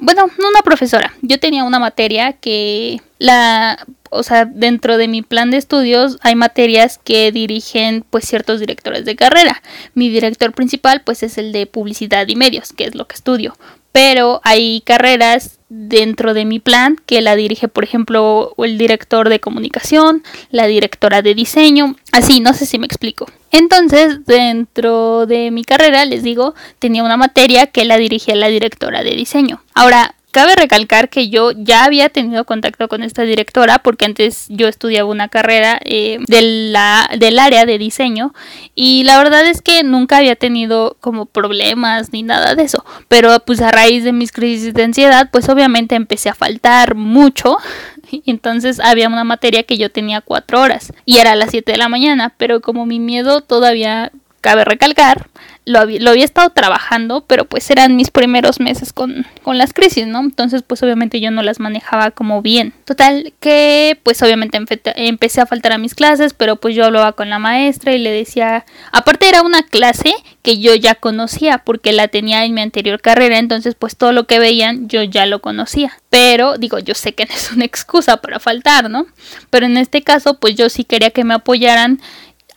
Bueno, 0.00 0.26
no 0.38 0.48
una 0.48 0.62
profesora, 0.62 1.14
yo 1.22 1.38
tenía 1.38 1.62
una 1.62 1.78
materia 1.78 2.32
que 2.32 3.00
la, 3.18 3.86
o 4.10 4.24
sea, 4.24 4.44
dentro 4.44 4.96
de 4.96 5.06
mi 5.06 5.22
plan 5.22 5.52
de 5.52 5.56
estudios 5.56 6.18
hay 6.22 6.34
materias 6.34 6.98
que 6.98 7.30
dirigen 7.30 8.04
pues 8.10 8.26
ciertos 8.26 8.58
directores 8.58 9.04
de 9.04 9.14
carrera. 9.14 9.62
Mi 9.94 10.08
director 10.08 10.52
principal 10.52 11.02
pues 11.02 11.22
es 11.22 11.38
el 11.38 11.52
de 11.52 11.66
publicidad 11.66 12.26
y 12.26 12.34
medios, 12.34 12.72
que 12.72 12.84
es 12.84 12.94
lo 12.94 13.06
que 13.06 13.14
estudio 13.14 13.54
pero 13.94 14.40
hay 14.42 14.80
carreras 14.80 15.60
dentro 15.76 16.34
de 16.34 16.44
mi 16.44 16.60
plan 16.60 16.96
que 17.04 17.20
la 17.20 17.34
dirige, 17.34 17.66
por 17.66 17.82
ejemplo, 17.82 18.54
el 18.58 18.78
director 18.78 19.28
de 19.28 19.40
comunicación, 19.40 20.22
la 20.50 20.66
directora 20.66 21.20
de 21.20 21.34
diseño, 21.34 21.96
así, 22.12 22.38
no 22.38 22.54
sé 22.54 22.64
si 22.64 22.78
me 22.78 22.86
explico. 22.86 23.26
Entonces, 23.50 24.24
dentro 24.24 25.26
de 25.26 25.50
mi 25.50 25.64
carrera, 25.64 26.04
les 26.04 26.22
digo, 26.22 26.54
tenía 26.78 27.02
una 27.02 27.16
materia 27.16 27.66
que 27.66 27.84
la 27.84 27.96
dirigía 27.96 28.36
la 28.36 28.48
directora 28.48 29.02
de 29.02 29.16
diseño. 29.16 29.62
Ahora, 29.74 30.14
cabe 30.34 30.56
recalcar 30.56 31.10
que 31.10 31.28
yo 31.28 31.52
ya 31.52 31.84
había 31.84 32.08
tenido 32.08 32.44
contacto 32.44 32.88
con 32.88 33.04
esta 33.04 33.22
directora 33.22 33.78
porque 33.78 34.04
antes 34.04 34.46
yo 34.48 34.66
estudiaba 34.66 35.08
una 35.08 35.28
carrera 35.28 35.78
eh, 35.84 36.18
la, 36.26 37.08
del 37.16 37.38
área 37.38 37.64
de 37.66 37.78
diseño 37.78 38.34
y 38.74 39.04
la 39.04 39.16
verdad 39.16 39.46
es 39.46 39.62
que 39.62 39.84
nunca 39.84 40.16
había 40.16 40.34
tenido 40.34 40.96
como 40.98 41.26
problemas 41.26 42.12
ni 42.12 42.24
nada 42.24 42.56
de 42.56 42.64
eso. 42.64 42.84
Pero 43.06 43.38
pues 43.46 43.60
a 43.60 43.70
raíz 43.70 44.02
de 44.02 44.12
mis 44.12 44.32
crisis 44.32 44.74
de 44.74 44.82
ansiedad 44.82 45.28
pues 45.30 45.48
obviamente 45.48 45.94
empecé 45.94 46.30
a 46.30 46.34
faltar 46.34 46.96
mucho 46.96 47.58
entonces 48.26 48.80
había 48.80 49.06
una 49.06 49.22
materia 49.22 49.62
que 49.62 49.78
yo 49.78 49.92
tenía 49.92 50.20
cuatro 50.20 50.60
horas 50.60 50.92
y 51.04 51.18
era 51.18 51.30
a 51.30 51.36
las 51.36 51.52
7 51.52 51.70
de 51.70 51.78
la 51.78 51.88
mañana, 51.88 52.34
pero 52.36 52.60
como 52.60 52.86
mi 52.86 52.98
miedo 52.98 53.40
todavía 53.40 54.10
cabe 54.40 54.64
recalcar, 54.64 55.28
lo 55.66 55.78
había, 55.78 56.00
lo 56.00 56.10
había, 56.10 56.24
estado 56.24 56.50
trabajando, 56.50 57.24
pero 57.26 57.46
pues 57.46 57.70
eran 57.70 57.96
mis 57.96 58.10
primeros 58.10 58.60
meses 58.60 58.92
con, 58.92 59.26
con, 59.42 59.56
las 59.56 59.72
crisis, 59.72 60.06
¿no? 60.06 60.20
Entonces 60.20 60.62
pues 60.62 60.82
obviamente 60.82 61.20
yo 61.20 61.30
no 61.30 61.42
las 61.42 61.60
manejaba 61.60 62.10
como 62.10 62.42
bien. 62.42 62.74
Total 62.84 63.32
que 63.40 63.98
pues 64.02 64.22
obviamente 64.22 64.58
empecé 64.96 65.40
a 65.40 65.46
faltar 65.46 65.72
a 65.72 65.78
mis 65.78 65.94
clases, 65.94 66.34
pero 66.34 66.56
pues 66.56 66.74
yo 66.74 66.84
hablaba 66.84 67.12
con 67.12 67.30
la 67.30 67.38
maestra 67.38 67.94
y 67.94 67.98
le 67.98 68.10
decía, 68.10 68.66
aparte 68.92 69.28
era 69.28 69.42
una 69.42 69.62
clase 69.62 70.14
que 70.42 70.58
yo 70.58 70.74
ya 70.74 70.94
conocía 70.94 71.58
porque 71.58 71.92
la 71.92 72.08
tenía 72.08 72.44
en 72.44 72.54
mi 72.54 72.60
anterior 72.60 73.00
carrera, 73.00 73.38
entonces 73.38 73.74
pues 73.74 73.96
todo 73.96 74.12
lo 74.12 74.26
que 74.26 74.38
veían 74.38 74.88
yo 74.88 75.02
ya 75.02 75.24
lo 75.24 75.40
conocía. 75.40 75.98
Pero 76.10 76.58
digo, 76.58 76.78
yo 76.78 76.94
sé 76.94 77.14
que 77.14 77.24
no 77.24 77.34
es 77.34 77.50
una 77.52 77.64
excusa 77.64 78.18
para 78.18 78.38
faltar, 78.38 78.90
¿no? 78.90 79.06
Pero 79.50 79.66
en 79.66 79.78
este 79.78 80.02
caso 80.02 80.38
pues 80.38 80.54
yo 80.56 80.68
sí 80.68 80.84
quería 80.84 81.10
que 81.10 81.24
me 81.24 81.34
apoyaran 81.34 82.00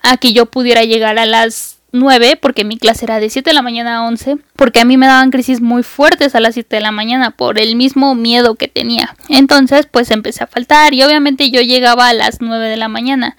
a 0.04 0.18
que 0.18 0.34
yo 0.34 0.46
pudiera 0.46 0.84
llegar 0.84 1.18
a 1.20 1.26
las 1.26 1.77
9 1.92 2.38
porque 2.42 2.64
mi 2.64 2.78
clase 2.78 3.06
era 3.06 3.20
de 3.20 3.30
7 3.30 3.50
de 3.50 3.54
la 3.54 3.62
mañana 3.62 3.98
a 3.98 4.04
11 4.04 4.38
porque 4.56 4.80
a 4.80 4.86
mí 4.86 4.98
me 4.98 5.08
daban 5.08 5.32
crisis 5.32 5.62
muy 5.62 5.84
fuertes 5.84 6.36
a 6.36 6.40
las 6.40 6.54
7 6.56 6.76
de 6.76 6.82
la 6.82 6.92
mañana 6.92 7.32
por 7.32 7.60
el 7.60 7.76
mismo 7.76 8.16
miedo 8.16 8.56
que 8.56 8.68
tenía. 8.68 9.16
Entonces 9.30 9.88
pues 9.90 10.12
empecé 10.12 10.44
a 10.44 10.48
faltar 10.48 10.94
y 10.94 11.04
obviamente 11.04 11.50
yo 11.50 11.62
llegaba 11.62 12.10
a 12.10 12.14
las 12.14 12.42
9 12.42 12.68
de 12.68 12.78
la 12.78 12.90
mañana 12.90 13.38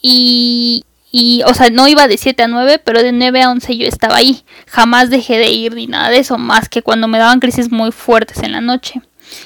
y, 0.00 0.84
y 1.12 1.42
o 1.46 1.54
sea 1.54 1.70
no 1.70 1.86
iba 1.88 2.08
de 2.08 2.18
7 2.18 2.42
a 2.42 2.48
9 2.48 2.80
pero 2.84 3.02
de 3.02 3.12
9 3.12 3.42
a 3.42 3.50
11 3.50 3.76
yo 3.76 3.86
estaba 3.86 4.16
ahí. 4.16 4.44
Jamás 4.66 5.10
dejé 5.10 5.38
de 5.38 5.50
ir 5.50 5.74
ni 5.74 5.86
nada 5.86 6.10
de 6.10 6.18
eso 6.18 6.36
más 6.38 6.68
que 6.68 6.82
cuando 6.82 7.06
me 7.08 7.18
daban 7.18 7.40
crisis 7.40 7.70
muy 7.70 7.92
fuertes 7.92 8.42
en 8.42 8.52
la 8.52 8.60
noche. 8.60 9.02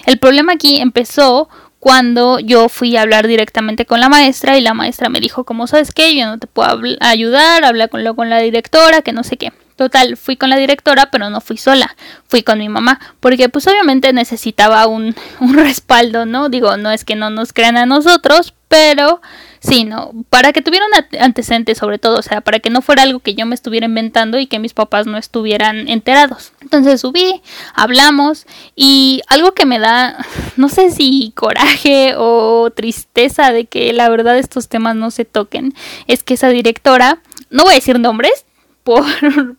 El 0.06 0.18
problema 0.18 0.52
aquí 0.52 0.80
empezó 0.80 1.48
cuando 1.82 2.38
yo 2.38 2.68
fui 2.68 2.96
a 2.96 3.02
hablar 3.02 3.26
directamente 3.26 3.86
con 3.86 3.98
la 3.98 4.08
maestra 4.08 4.56
y 4.56 4.60
la 4.60 4.72
maestra 4.72 5.08
me 5.08 5.18
dijo, 5.18 5.42
como 5.42 5.66
sabes 5.66 5.92
qué, 5.92 6.16
yo 6.16 6.26
no 6.26 6.38
te 6.38 6.46
puedo 6.46 6.80
ayudar, 7.00 7.64
habla 7.64 7.88
con, 7.88 8.04
con 8.14 8.30
la 8.30 8.38
directora, 8.38 9.02
que 9.02 9.12
no 9.12 9.24
sé 9.24 9.36
qué. 9.36 9.52
Total, 9.74 10.16
fui 10.16 10.36
con 10.36 10.48
la 10.48 10.56
directora, 10.58 11.10
pero 11.10 11.28
no 11.28 11.40
fui 11.40 11.56
sola, 11.56 11.96
fui 12.28 12.44
con 12.44 12.60
mi 12.60 12.68
mamá, 12.68 13.00
porque 13.18 13.48
pues 13.48 13.66
obviamente 13.66 14.12
necesitaba 14.12 14.86
un, 14.86 15.16
un 15.40 15.54
respaldo, 15.54 16.24
¿no? 16.24 16.48
Digo, 16.50 16.76
no 16.76 16.92
es 16.92 17.04
que 17.04 17.16
no 17.16 17.30
nos 17.30 17.52
crean 17.52 17.76
a 17.76 17.84
nosotros, 17.84 18.54
pero 18.72 19.20
Sí, 19.62 19.84
no, 19.84 20.10
para 20.28 20.52
que 20.52 20.60
tuviera 20.60 20.84
un 20.86 21.20
antecedente 21.20 21.76
sobre 21.76 22.00
todo, 22.00 22.18
o 22.18 22.22
sea, 22.22 22.40
para 22.40 22.58
que 22.58 22.68
no 22.68 22.82
fuera 22.82 23.04
algo 23.04 23.20
que 23.20 23.36
yo 23.36 23.46
me 23.46 23.54
estuviera 23.54 23.86
inventando 23.86 24.40
y 24.40 24.48
que 24.48 24.58
mis 24.58 24.74
papás 24.74 25.06
no 25.06 25.16
estuvieran 25.18 25.88
enterados. 25.88 26.52
Entonces 26.60 27.00
subí, 27.00 27.40
hablamos 27.72 28.44
y 28.74 29.22
algo 29.28 29.52
que 29.52 29.64
me 29.64 29.78
da, 29.78 30.26
no 30.56 30.68
sé 30.68 30.90
si 30.90 31.32
coraje 31.36 32.14
o 32.16 32.72
tristeza 32.74 33.52
de 33.52 33.66
que 33.66 33.92
la 33.92 34.08
verdad 34.08 34.36
estos 34.36 34.68
temas 34.68 34.96
no 34.96 35.12
se 35.12 35.24
toquen, 35.24 35.74
es 36.08 36.24
que 36.24 36.34
esa 36.34 36.48
directora, 36.48 37.22
no 37.50 37.62
voy 37.62 37.72
a 37.72 37.76
decir 37.76 38.00
nombres, 38.00 38.44
por, 38.82 39.04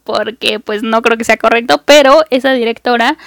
porque 0.04 0.60
pues 0.60 0.84
no 0.84 1.02
creo 1.02 1.18
que 1.18 1.24
sea 1.24 1.38
correcto, 1.38 1.82
pero 1.86 2.26
esa 2.30 2.52
directora 2.52 3.18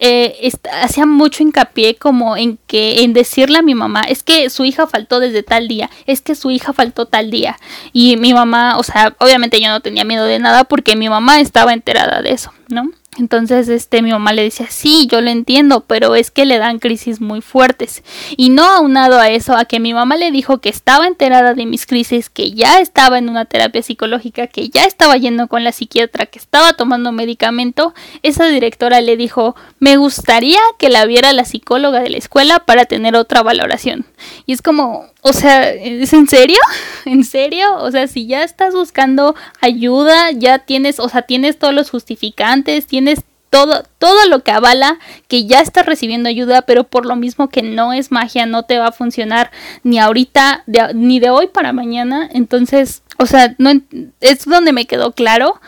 eh, 0.00 0.50
hacía 0.82 1.04
mucho 1.06 1.42
hincapié 1.42 1.94
como 1.94 2.36
en 2.36 2.58
que 2.66 3.02
en 3.02 3.12
decirle 3.12 3.58
a 3.58 3.62
mi 3.62 3.74
mamá 3.74 4.00
es 4.02 4.22
que 4.22 4.48
su 4.48 4.64
hija 4.64 4.86
faltó 4.86 5.20
desde 5.20 5.42
tal 5.42 5.68
día 5.68 5.90
es 6.06 6.22
que 6.22 6.34
su 6.34 6.50
hija 6.50 6.72
faltó 6.72 7.06
tal 7.06 7.30
día 7.30 7.58
y 7.92 8.16
mi 8.16 8.32
mamá 8.32 8.78
o 8.78 8.82
sea 8.82 9.14
obviamente 9.18 9.60
yo 9.60 9.68
no 9.68 9.80
tenía 9.80 10.04
miedo 10.04 10.24
de 10.24 10.38
nada 10.38 10.64
porque 10.64 10.96
mi 10.96 11.10
mamá 11.10 11.40
estaba 11.40 11.74
enterada 11.74 12.22
de 12.22 12.32
eso 12.32 12.52
no 12.68 12.90
entonces, 13.18 13.68
este, 13.68 14.02
mi 14.02 14.12
mamá 14.12 14.32
le 14.32 14.44
decía, 14.44 14.68
sí, 14.70 15.08
yo 15.10 15.20
lo 15.20 15.30
entiendo, 15.30 15.80
pero 15.84 16.14
es 16.14 16.30
que 16.30 16.46
le 16.46 16.58
dan 16.58 16.78
crisis 16.78 17.20
muy 17.20 17.40
fuertes. 17.40 18.04
Y 18.36 18.50
no 18.50 18.64
aunado 18.64 19.18
a 19.18 19.28
eso, 19.30 19.56
a 19.56 19.64
que 19.64 19.80
mi 19.80 19.92
mamá 19.92 20.16
le 20.16 20.30
dijo 20.30 20.58
que 20.58 20.68
estaba 20.68 21.08
enterada 21.08 21.54
de 21.54 21.66
mis 21.66 21.86
crisis, 21.86 22.30
que 22.30 22.52
ya 22.52 22.78
estaba 22.78 23.18
en 23.18 23.28
una 23.28 23.46
terapia 23.46 23.82
psicológica, 23.82 24.46
que 24.46 24.68
ya 24.68 24.84
estaba 24.84 25.16
yendo 25.16 25.48
con 25.48 25.64
la 25.64 25.72
psiquiatra, 25.72 26.26
que 26.26 26.38
estaba 26.38 26.74
tomando 26.74 27.10
medicamento, 27.10 27.94
esa 28.22 28.46
directora 28.46 29.00
le 29.00 29.16
dijo, 29.16 29.56
me 29.80 29.96
gustaría 29.96 30.60
que 30.78 30.88
la 30.88 31.04
viera 31.04 31.32
la 31.32 31.44
psicóloga 31.44 32.00
de 32.00 32.10
la 32.10 32.18
escuela 32.18 32.60
para 32.60 32.84
tener 32.84 33.16
otra 33.16 33.42
valoración. 33.42 34.06
Y 34.46 34.52
es 34.52 34.62
como, 34.62 35.06
o 35.22 35.32
sea, 35.32 35.70
¿es 35.70 36.12
en 36.12 36.26
serio? 36.28 36.58
¿En 37.04 37.24
serio? 37.24 37.76
O 37.78 37.90
sea, 37.90 38.06
si 38.06 38.26
ya 38.26 38.42
estás 38.42 38.74
buscando 38.74 39.34
ayuda, 39.60 40.30
ya 40.32 40.60
tienes, 40.60 41.00
o 41.00 41.08
sea, 41.08 41.22
tienes 41.22 41.58
todos 41.58 41.74
los 41.74 41.90
justificantes, 41.90 42.86
tienes 42.86 43.20
todo, 43.50 43.82
todo 43.98 44.28
lo 44.28 44.42
que 44.44 44.52
avala 44.52 44.98
que 45.28 45.44
ya 45.44 45.60
estás 45.60 45.84
recibiendo 45.84 46.28
ayuda, 46.28 46.62
pero 46.62 46.84
por 46.84 47.04
lo 47.04 47.16
mismo 47.16 47.48
que 47.48 47.62
no 47.62 47.92
es 47.92 48.12
magia, 48.12 48.46
no 48.46 48.62
te 48.62 48.78
va 48.78 48.88
a 48.88 48.92
funcionar 48.92 49.50
ni 49.82 49.98
ahorita, 49.98 50.64
ni 50.94 51.18
de 51.18 51.30
hoy 51.30 51.48
para 51.48 51.72
mañana. 51.72 52.28
Entonces, 52.32 53.02
o 53.18 53.26
sea, 53.26 53.54
no, 53.58 53.72
es 54.20 54.44
donde 54.46 54.72
me 54.72 54.86
quedó 54.86 55.12
claro 55.12 55.60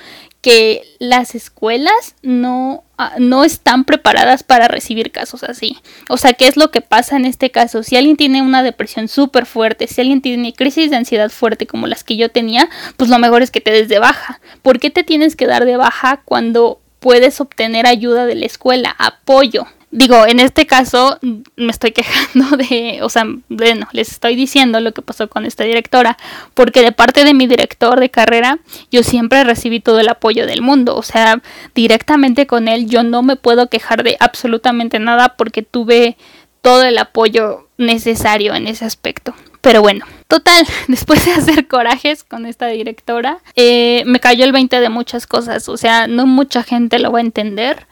que 0.42 0.82
las 0.99 1.37
escuelas 1.37 2.16
no, 2.22 2.82
ah, 2.99 3.14
no 3.18 3.44
están 3.44 3.84
preparadas 3.84 4.42
para 4.42 4.66
recibir 4.66 5.12
casos 5.12 5.44
así. 5.44 5.78
O 6.08 6.16
sea, 6.16 6.32
¿qué 6.32 6.49
es 6.49 6.56
lo 6.56 6.72
que 6.72 6.80
pasa 6.80 7.16
en 7.16 7.25
este 7.25 7.50
caso? 7.50 7.84
Si 7.84 7.96
alguien 7.96 8.16
tiene 8.16 8.42
una 8.42 8.64
depresión 8.64 9.06
súper 9.06 9.46
fuerte, 9.46 9.87
si 9.87 10.00
alguien 10.00 10.20
tiene 10.20 10.52
crisis 10.52 10.90
de 10.90 10.96
ansiedad 10.96 11.30
fuerte 11.30 11.68
como 11.68 11.87
las 11.87 12.02
que 12.02 12.16
yo 12.16 12.28
tenía, 12.28 12.68
pues 12.96 13.08
lo 13.08 13.18
mejor 13.20 13.42
es 13.42 13.52
que 13.52 13.61
te 13.61 13.70
des 13.70 13.88
de 13.88 14.00
baja. 14.00 14.40
¿Por 14.62 14.80
qué 14.80 14.90
te 14.90 15.04
tienes 15.04 15.37
que 15.37 15.46
dar 15.46 15.64
de 15.64 15.76
baja 15.76 16.22
cuando 16.25 16.80
puedes 16.99 17.40
obtener 17.40 17.87
ayuda 17.87 18.26
de 18.26 18.34
la 18.34 18.46
escuela, 18.46 18.96
apoyo? 18.99 19.66
Digo, 19.92 20.26
en 20.26 20.40
este 20.40 20.66
caso 20.66 21.18
me 21.54 21.70
estoy 21.70 21.92
quejando 21.92 22.56
de, 22.68 23.00
o 23.02 23.08
sea, 23.08 23.25
bueno, 23.49 23.87
les 23.92 24.11
estoy 24.11 24.34
diciendo 24.34 24.80
lo 24.80 24.92
que 24.92 25.02
pasó 25.02 25.28
con 25.28 25.46
esta 25.46 25.62
directora, 25.62 26.16
porque 26.54 26.82
de 26.82 26.90
parte 26.90 27.25
de 27.25 27.34
mi 27.34 27.46
director 27.46 28.00
de 28.00 28.11
carrera, 28.11 28.58
yo 28.90 29.04
siempre 29.04 29.44
recibí 29.44 29.78
todo 29.78 30.00
el 30.00 30.08
apoyo 30.08 30.46
del 30.46 30.62
mundo, 30.62 30.96
o 30.96 31.02
sea, 31.02 31.40
directamente 31.75 32.46
con 32.46 32.66
él 32.66 32.88
yo 32.88 33.04
no 33.04 33.22
me 33.22 33.37
puedo 33.37 33.68
quejar 33.68 34.02
de 34.02 34.16
absolutamente 34.18 34.99
nada 34.99 35.37
porque 35.37 35.62
tuve 35.62 36.16
todo 36.62 36.84
el 36.84 36.99
apoyo 36.99 37.68
necesario 37.76 38.54
en 38.54 38.66
ese 38.66 38.84
aspecto. 38.84 39.34
Pero 39.61 39.80
bueno, 39.82 40.06
total, 40.26 40.66
después 40.88 41.25
de 41.25 41.32
hacer 41.32 41.68
corajes 41.68 42.25
con 42.25 42.46
esta 42.46 42.66
directora, 42.68 43.38
eh, 43.56 44.02
me 44.06 44.20
cayó 44.20 44.44
el 44.44 44.52
20 44.52 44.80
de 44.80 44.88
muchas 44.88 45.26
cosas, 45.26 45.68
o 45.68 45.76
sea, 45.76 46.06
no 46.06 46.26
mucha 46.26 46.62
gente 46.62 46.99
lo 46.99 47.12
va 47.12 47.18
a 47.18 47.22
entender 47.22 47.87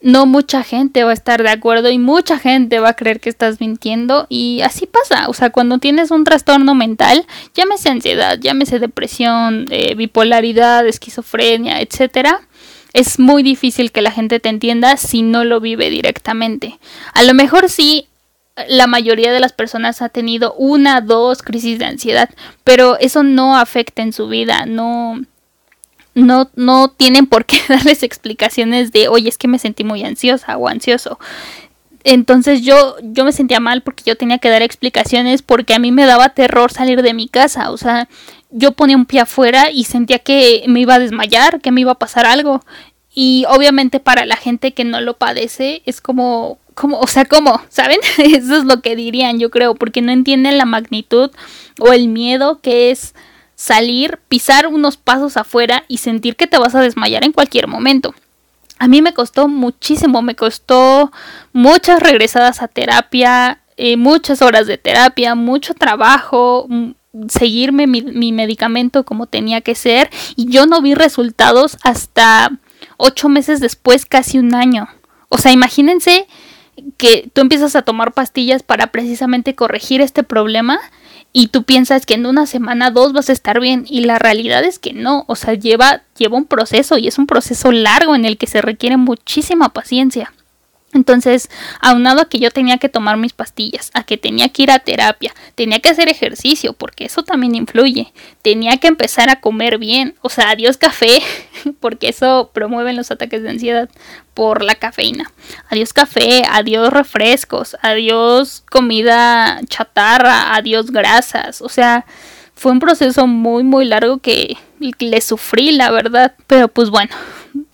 no 0.00 0.26
mucha 0.26 0.62
gente 0.62 1.04
va 1.04 1.10
a 1.10 1.14
estar 1.14 1.42
de 1.42 1.50
acuerdo 1.50 1.90
y 1.90 1.98
mucha 1.98 2.38
gente 2.38 2.78
va 2.78 2.90
a 2.90 2.96
creer 2.96 3.20
que 3.20 3.30
estás 3.30 3.60
mintiendo 3.60 4.26
y 4.28 4.60
así 4.62 4.86
pasa, 4.86 5.28
o 5.28 5.34
sea, 5.34 5.50
cuando 5.50 5.78
tienes 5.78 6.10
un 6.10 6.24
trastorno 6.24 6.74
mental, 6.74 7.26
llámese 7.54 7.88
ansiedad, 7.88 8.38
llámese 8.38 8.78
depresión, 8.78 9.66
eh, 9.70 9.94
bipolaridad, 9.94 10.86
esquizofrenia, 10.86 11.80
etcétera, 11.80 12.40
es 12.92 13.18
muy 13.18 13.42
difícil 13.42 13.92
que 13.92 14.02
la 14.02 14.10
gente 14.10 14.40
te 14.40 14.48
entienda 14.48 14.96
si 14.96 15.22
no 15.22 15.44
lo 15.44 15.60
vive 15.60 15.90
directamente. 15.90 16.78
A 17.12 17.22
lo 17.22 17.34
mejor 17.34 17.68
sí 17.68 18.08
la 18.66 18.86
mayoría 18.86 19.32
de 19.32 19.40
las 19.40 19.52
personas 19.52 20.02
ha 20.02 20.08
tenido 20.08 20.52
una, 20.54 21.00
dos 21.00 21.42
crisis 21.42 21.78
de 21.78 21.84
ansiedad, 21.84 22.28
pero 22.64 22.98
eso 22.98 23.22
no 23.22 23.56
afecta 23.56 24.02
en 24.02 24.12
su 24.12 24.26
vida, 24.28 24.66
no 24.66 25.20
no, 26.18 26.50
no 26.56 26.88
tienen 26.88 27.26
por 27.26 27.44
qué 27.44 27.58
darles 27.68 28.02
explicaciones 28.02 28.92
de, 28.92 29.08
oye, 29.08 29.28
es 29.28 29.38
que 29.38 29.48
me 29.48 29.58
sentí 29.58 29.84
muy 29.84 30.04
ansiosa 30.04 30.56
o 30.56 30.68
ansioso. 30.68 31.18
Entonces 32.04 32.62
yo, 32.62 32.96
yo 33.02 33.24
me 33.24 33.32
sentía 33.32 33.60
mal 33.60 33.82
porque 33.82 34.04
yo 34.06 34.16
tenía 34.16 34.38
que 34.38 34.48
dar 34.48 34.62
explicaciones 34.62 35.42
porque 35.42 35.74
a 35.74 35.78
mí 35.78 35.92
me 35.92 36.06
daba 36.06 36.30
terror 36.30 36.72
salir 36.72 37.02
de 37.02 37.14
mi 37.14 37.28
casa. 37.28 37.70
O 37.70 37.76
sea, 37.76 38.08
yo 38.50 38.72
ponía 38.72 38.96
un 38.96 39.06
pie 39.06 39.20
afuera 39.20 39.70
y 39.70 39.84
sentía 39.84 40.18
que 40.18 40.64
me 40.68 40.80
iba 40.80 40.94
a 40.94 40.98
desmayar, 40.98 41.60
que 41.60 41.70
me 41.70 41.80
iba 41.80 41.92
a 41.92 41.98
pasar 41.98 42.24
algo. 42.26 42.62
Y 43.14 43.44
obviamente 43.48 44.00
para 44.00 44.26
la 44.26 44.36
gente 44.36 44.72
que 44.72 44.84
no 44.84 45.00
lo 45.00 45.16
padece 45.16 45.82
es 45.86 46.00
como, 46.00 46.58
como, 46.74 46.98
o 47.00 47.06
sea, 47.06 47.24
¿cómo? 47.24 47.60
¿Saben? 47.68 47.98
Eso 48.18 48.56
es 48.56 48.64
lo 48.64 48.80
que 48.80 48.96
dirían, 48.96 49.38
yo 49.38 49.50
creo, 49.50 49.74
porque 49.74 50.02
no 50.02 50.12
entienden 50.12 50.58
la 50.58 50.64
magnitud 50.64 51.30
o 51.78 51.92
el 51.92 52.08
miedo 52.08 52.60
que 52.60 52.90
es 52.90 53.14
salir, 53.58 54.20
pisar 54.28 54.68
unos 54.68 54.96
pasos 54.96 55.36
afuera 55.36 55.82
y 55.88 55.98
sentir 55.98 56.36
que 56.36 56.46
te 56.46 56.58
vas 56.58 56.76
a 56.76 56.80
desmayar 56.80 57.24
en 57.24 57.32
cualquier 57.32 57.66
momento. 57.66 58.14
A 58.78 58.86
mí 58.86 59.02
me 59.02 59.12
costó 59.12 59.48
muchísimo, 59.48 60.22
me 60.22 60.36
costó 60.36 61.10
muchas 61.52 62.00
regresadas 62.00 62.62
a 62.62 62.68
terapia, 62.68 63.60
eh, 63.76 63.96
muchas 63.96 64.42
horas 64.42 64.68
de 64.68 64.78
terapia, 64.78 65.34
mucho 65.34 65.74
trabajo, 65.74 66.68
seguirme 67.28 67.88
mi, 67.88 68.02
mi, 68.02 68.30
medicamento 68.30 69.04
como 69.04 69.26
tenía 69.26 69.60
que 69.60 69.74
ser 69.74 70.08
y 70.36 70.48
yo 70.48 70.66
no 70.66 70.80
vi 70.80 70.94
resultados 70.94 71.78
hasta 71.82 72.52
ocho 72.96 73.28
meses 73.28 73.58
después, 73.58 74.06
casi 74.06 74.38
un 74.38 74.54
año. 74.54 74.88
O 75.30 75.38
sea, 75.38 75.50
imagínense 75.50 76.28
que 76.96 77.28
tú 77.32 77.40
empiezas 77.40 77.74
a 77.74 77.82
tomar 77.82 78.12
pastillas 78.12 78.62
para 78.62 78.86
precisamente 78.86 79.56
corregir 79.56 80.00
este 80.00 80.22
problema 80.22 80.78
y 81.32 81.48
tú 81.48 81.64
piensas 81.64 82.06
que 82.06 82.14
en 82.14 82.26
una 82.26 82.46
semana, 82.46 82.90
dos 82.90 83.12
vas 83.12 83.28
a 83.28 83.32
estar 83.32 83.60
bien 83.60 83.84
y 83.88 84.00
la 84.00 84.18
realidad 84.18 84.64
es 84.64 84.78
que 84.78 84.92
no, 84.92 85.24
o 85.28 85.36
sea, 85.36 85.54
lleva, 85.54 86.02
lleva 86.16 86.36
un 86.36 86.46
proceso 86.46 86.98
y 86.98 87.06
es 87.06 87.18
un 87.18 87.26
proceso 87.26 87.70
largo 87.70 88.14
en 88.14 88.24
el 88.24 88.38
que 88.38 88.46
se 88.46 88.62
requiere 88.62 88.96
muchísima 88.96 89.68
paciencia. 89.70 90.32
Entonces, 90.94 91.50
aunado 91.82 92.22
a 92.22 92.28
que 92.30 92.38
yo 92.38 92.50
tenía 92.50 92.78
que 92.78 92.88
tomar 92.88 93.18
mis 93.18 93.34
pastillas, 93.34 93.90
a 93.92 94.04
que 94.04 94.16
tenía 94.16 94.48
que 94.48 94.62
ir 94.62 94.70
a 94.70 94.78
terapia, 94.78 95.34
tenía 95.54 95.80
que 95.80 95.90
hacer 95.90 96.08
ejercicio, 96.08 96.72
porque 96.72 97.04
eso 97.04 97.22
también 97.22 97.54
influye, 97.54 98.10
tenía 98.40 98.78
que 98.78 98.88
empezar 98.88 99.28
a 99.28 99.40
comer 99.40 99.76
bien, 99.76 100.14
o 100.22 100.30
sea, 100.30 100.50
adiós 100.50 100.78
café, 100.78 101.20
porque 101.80 102.08
eso 102.08 102.50
promueve 102.54 102.94
los 102.94 103.10
ataques 103.10 103.42
de 103.42 103.50
ansiedad 103.50 103.90
por 104.32 104.62
la 104.62 104.76
cafeína. 104.76 105.30
Adiós 105.68 105.92
café, 105.92 106.44
adiós 106.50 106.90
refrescos, 106.90 107.76
adiós 107.82 108.64
comida 108.70 109.60
chatarra, 109.68 110.54
adiós 110.54 110.90
grasas, 110.90 111.60
o 111.60 111.68
sea, 111.68 112.06
fue 112.54 112.72
un 112.72 112.80
proceso 112.80 113.26
muy, 113.26 113.62
muy 113.62 113.84
largo 113.84 114.18
que 114.18 114.56
le 114.80 115.20
sufrí, 115.20 115.72
la 115.72 115.90
verdad, 115.90 116.34
pero 116.46 116.68
pues 116.68 116.88
bueno, 116.88 117.14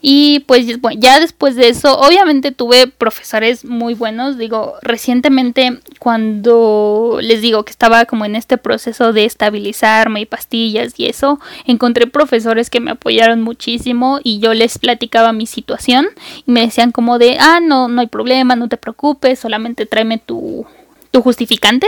y 0.07 0.41
pues 0.41 0.83
bueno, 0.83 1.01
ya 1.01 1.19
después 1.19 1.57
de 1.57 1.69
eso, 1.69 1.99
obviamente 1.99 2.53
tuve 2.53 2.89
profesores 2.89 3.65
muy 3.65 3.95
buenos. 3.95 4.37
Digo, 4.37 4.75
recientemente 4.83 5.81
cuando 5.99 7.21
les 7.23 7.41
digo 7.41 7.65
que 7.65 7.71
estaba 7.71 8.05
como 8.05 8.27
en 8.27 8.37
este 8.37 8.59
proceso 8.59 9.15
de 9.15 9.25
estabilizarme 9.25 10.21
y 10.21 10.27
pastillas 10.27 10.93
y 11.01 11.07
eso, 11.07 11.41
encontré 11.65 12.07
profesores 12.07 12.69
que 12.69 12.81
me 12.81 12.91
apoyaron 12.91 13.41
muchísimo 13.41 14.21
y 14.23 14.41
yo 14.41 14.53
les 14.53 14.79
platicaba 14.79 15.33
mi 15.33 15.47
situación 15.47 16.09
y 16.47 16.53
me 16.53 16.61
decían 16.61 16.93
como 16.93 17.19
de, 17.19 17.39
ah, 17.41 17.61
no, 17.63 17.89
no 17.89 18.03
hay 18.03 18.09
problema, 18.09 18.57
no 18.57 18.69
te 18.69 18.77
preocupes, 18.77 19.39
solamente 19.39 19.87
tráeme 19.87 20.19
tu 20.19 20.67
tu 21.15 21.23
justificante 21.23 21.87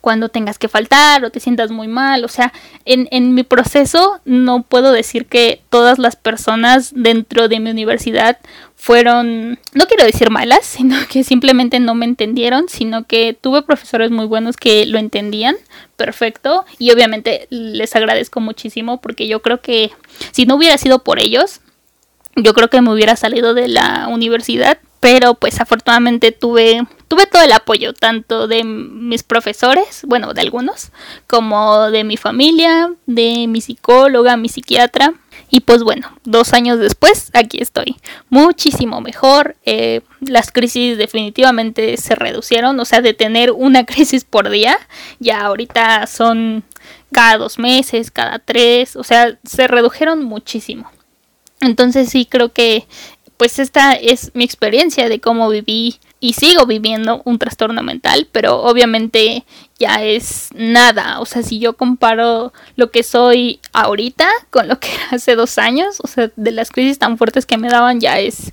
cuando 0.00 0.28
tengas 0.28 0.56
que 0.56 0.68
faltar 0.68 1.24
o 1.24 1.30
te 1.30 1.40
sientas 1.40 1.72
muy 1.72 1.88
mal. 1.88 2.24
O 2.24 2.28
sea, 2.28 2.52
en, 2.84 3.08
en 3.10 3.34
mi 3.34 3.42
proceso 3.42 4.20
no 4.24 4.62
puedo 4.62 4.92
decir 4.92 5.26
que 5.26 5.60
todas 5.68 5.98
las 5.98 6.14
personas 6.14 6.92
dentro 6.94 7.48
de 7.48 7.58
mi 7.58 7.70
universidad 7.70 8.38
fueron, 8.76 9.58
no 9.72 9.86
quiero 9.88 10.04
decir 10.04 10.30
malas, 10.30 10.64
sino 10.76 10.94
que 11.10 11.24
simplemente 11.24 11.80
no 11.80 11.96
me 11.96 12.04
entendieron, 12.04 12.68
sino 12.68 13.04
que 13.04 13.36
tuve 13.38 13.62
profesores 13.62 14.12
muy 14.12 14.26
buenos 14.26 14.56
que 14.56 14.86
lo 14.86 15.00
entendían 15.00 15.56
perfecto 15.96 16.64
y 16.78 16.92
obviamente 16.92 17.48
les 17.50 17.96
agradezco 17.96 18.38
muchísimo 18.38 19.00
porque 19.00 19.26
yo 19.26 19.42
creo 19.42 19.60
que 19.60 19.90
si 20.30 20.46
no 20.46 20.54
hubiera 20.54 20.78
sido 20.78 21.02
por 21.02 21.18
ellos, 21.18 21.62
yo 22.36 22.54
creo 22.54 22.70
que 22.70 22.80
me 22.80 22.92
hubiera 22.92 23.16
salido 23.16 23.54
de 23.54 23.66
la 23.66 24.06
universidad 24.08 24.78
pero 25.00 25.34
pues 25.34 25.60
afortunadamente 25.60 26.32
tuve 26.32 26.82
tuve 27.08 27.26
todo 27.26 27.42
el 27.42 27.52
apoyo 27.52 27.94
tanto 27.94 28.46
de 28.46 28.62
mis 28.64 29.22
profesores, 29.22 30.02
bueno, 30.06 30.34
de 30.34 30.42
algunos, 30.42 30.90
como 31.26 31.90
de 31.90 32.04
mi 32.04 32.16
familia, 32.16 32.92
de 33.06 33.46
mi 33.48 33.60
psicóloga, 33.60 34.36
mi 34.36 34.48
psiquiatra. 34.48 35.14
Y 35.50 35.60
pues 35.60 35.82
bueno, 35.82 36.12
dos 36.24 36.52
años 36.52 36.78
después, 36.78 37.30
aquí 37.32 37.58
estoy. 37.60 37.96
Muchísimo 38.28 39.00
mejor. 39.00 39.56
Eh, 39.64 40.02
las 40.20 40.52
crisis 40.52 40.98
definitivamente 40.98 41.96
se 41.96 42.14
reducieron. 42.14 42.78
O 42.78 42.84
sea, 42.84 43.00
de 43.00 43.14
tener 43.14 43.52
una 43.52 43.84
crisis 43.86 44.24
por 44.24 44.50
día, 44.50 44.78
ya 45.18 45.40
ahorita 45.40 46.06
son 46.06 46.64
cada 47.12 47.38
dos 47.38 47.58
meses, 47.58 48.10
cada 48.10 48.38
tres. 48.38 48.94
O 48.96 49.04
sea, 49.04 49.38
se 49.42 49.66
redujeron 49.66 50.22
muchísimo. 50.22 50.90
Entonces 51.60 52.10
sí 52.10 52.24
creo 52.24 52.52
que 52.52 52.86
pues 53.38 53.60
esta 53.60 53.92
es 53.92 54.32
mi 54.34 54.44
experiencia 54.44 55.08
de 55.08 55.20
cómo 55.20 55.48
viví 55.48 56.00
y 56.20 56.32
sigo 56.32 56.66
viviendo 56.66 57.22
un 57.24 57.38
trastorno 57.38 57.84
mental, 57.84 58.28
pero 58.32 58.60
obviamente 58.62 59.44
ya 59.78 60.02
es 60.02 60.48
nada. 60.54 61.20
O 61.20 61.24
sea, 61.24 61.44
si 61.44 61.60
yo 61.60 61.74
comparo 61.74 62.52
lo 62.74 62.90
que 62.90 63.04
soy 63.04 63.60
ahorita 63.72 64.28
con 64.50 64.66
lo 64.66 64.80
que 64.80 64.88
hace 65.12 65.36
dos 65.36 65.56
años, 65.56 65.98
o 66.02 66.08
sea, 66.08 66.30
de 66.34 66.50
las 66.50 66.70
crisis 66.70 66.98
tan 66.98 67.16
fuertes 67.16 67.46
que 67.46 67.56
me 67.56 67.68
daban, 67.68 68.00
ya 68.00 68.18
es 68.18 68.52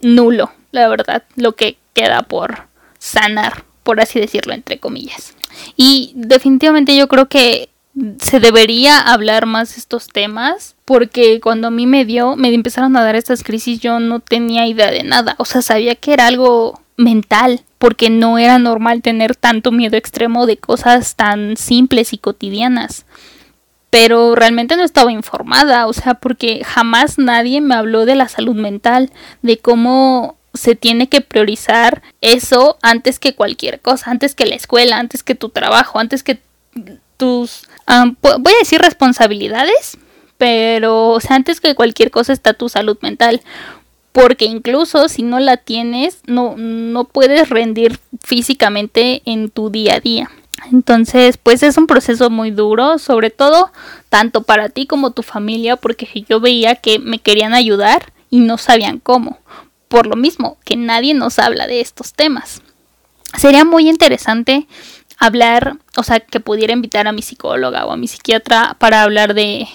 nulo, 0.00 0.52
la 0.70 0.88
verdad, 0.88 1.24
lo 1.34 1.56
que 1.56 1.76
queda 1.92 2.22
por 2.22 2.68
sanar, 2.98 3.64
por 3.82 4.00
así 4.00 4.20
decirlo, 4.20 4.54
entre 4.54 4.78
comillas. 4.78 5.34
Y 5.76 6.12
definitivamente 6.14 6.96
yo 6.96 7.08
creo 7.08 7.28
que 7.28 7.68
se 8.18 8.40
debería 8.40 8.98
hablar 8.98 9.46
más 9.46 9.78
estos 9.78 10.08
temas 10.08 10.74
porque 10.84 11.40
cuando 11.40 11.68
a 11.68 11.70
mí 11.70 11.86
me 11.86 12.04
dio, 12.04 12.36
me 12.36 12.52
empezaron 12.52 12.96
a 12.96 13.04
dar 13.04 13.14
estas 13.14 13.42
crisis, 13.42 13.80
yo 13.80 14.00
no 14.00 14.20
tenía 14.20 14.66
idea 14.66 14.90
de 14.90 15.04
nada, 15.04 15.36
o 15.38 15.44
sea, 15.44 15.62
sabía 15.62 15.94
que 15.94 16.12
era 16.12 16.26
algo 16.26 16.80
mental, 16.96 17.62
porque 17.78 18.10
no 18.10 18.38
era 18.38 18.58
normal 18.58 19.02
tener 19.02 19.36
tanto 19.36 19.72
miedo 19.72 19.96
extremo 19.96 20.46
de 20.46 20.56
cosas 20.56 21.16
tan 21.16 21.56
simples 21.56 22.12
y 22.12 22.18
cotidianas. 22.18 23.04
Pero 23.90 24.34
realmente 24.34 24.76
no 24.76 24.82
estaba 24.82 25.12
informada, 25.12 25.86
o 25.86 25.92
sea, 25.92 26.14
porque 26.14 26.64
jamás 26.64 27.18
nadie 27.18 27.60
me 27.60 27.74
habló 27.74 28.06
de 28.06 28.16
la 28.16 28.28
salud 28.28 28.56
mental, 28.56 29.10
de 29.42 29.58
cómo 29.58 30.36
se 30.52 30.74
tiene 30.74 31.08
que 31.08 31.20
priorizar 31.20 32.02
eso 32.20 32.78
antes 32.82 33.18
que 33.18 33.34
cualquier 33.34 33.80
cosa, 33.80 34.10
antes 34.10 34.34
que 34.34 34.46
la 34.46 34.54
escuela, 34.56 34.98
antes 34.98 35.22
que 35.22 35.34
tu 35.34 35.48
trabajo, 35.48 35.98
antes 35.98 36.22
que 36.22 36.40
voy 37.24 38.52
a 38.52 38.58
decir 38.58 38.80
responsabilidades, 38.80 39.98
pero 40.38 41.18
antes 41.28 41.60
que 41.60 41.74
cualquier 41.74 42.10
cosa 42.10 42.32
está 42.32 42.54
tu 42.54 42.68
salud 42.68 42.98
mental. 43.00 43.42
Porque 44.12 44.44
incluso 44.44 45.08
si 45.08 45.22
no 45.24 45.40
la 45.40 45.56
tienes, 45.56 46.20
no, 46.26 46.54
no 46.56 47.04
puedes 47.04 47.48
rendir 47.48 47.98
físicamente 48.22 49.22
en 49.24 49.50
tu 49.50 49.70
día 49.70 49.96
a 49.96 50.00
día. 50.00 50.30
Entonces, 50.70 51.36
pues 51.36 51.62
es 51.62 51.76
un 51.76 51.86
proceso 51.86 52.30
muy 52.30 52.50
duro, 52.50 52.98
sobre 52.98 53.30
todo 53.30 53.72
tanto 54.08 54.42
para 54.42 54.68
ti 54.68 54.86
como 54.86 55.10
tu 55.10 55.22
familia, 55.22 55.76
porque 55.76 56.08
yo 56.28 56.38
veía 56.38 56.76
que 56.76 57.00
me 57.00 57.18
querían 57.18 57.54
ayudar 57.54 58.12
y 58.30 58.38
no 58.38 58.56
sabían 58.56 59.00
cómo. 59.00 59.38
Por 59.88 60.06
lo 60.06 60.16
mismo, 60.16 60.58
que 60.64 60.76
nadie 60.76 61.14
nos 61.14 61.38
habla 61.38 61.66
de 61.66 61.80
estos 61.80 62.12
temas. 62.12 62.62
Sería 63.36 63.64
muy 63.64 63.88
interesante 63.88 64.68
hablar, 65.26 65.76
o 65.96 66.02
sea, 66.02 66.20
que 66.20 66.40
pudiera 66.40 66.72
invitar 66.72 67.06
a 67.06 67.12
mi 67.12 67.22
psicóloga 67.22 67.86
o 67.86 67.92
a 67.92 67.96
mi 67.96 68.08
psiquiatra 68.08 68.76
para 68.78 69.02
hablar 69.02 69.34
de, 69.34 69.68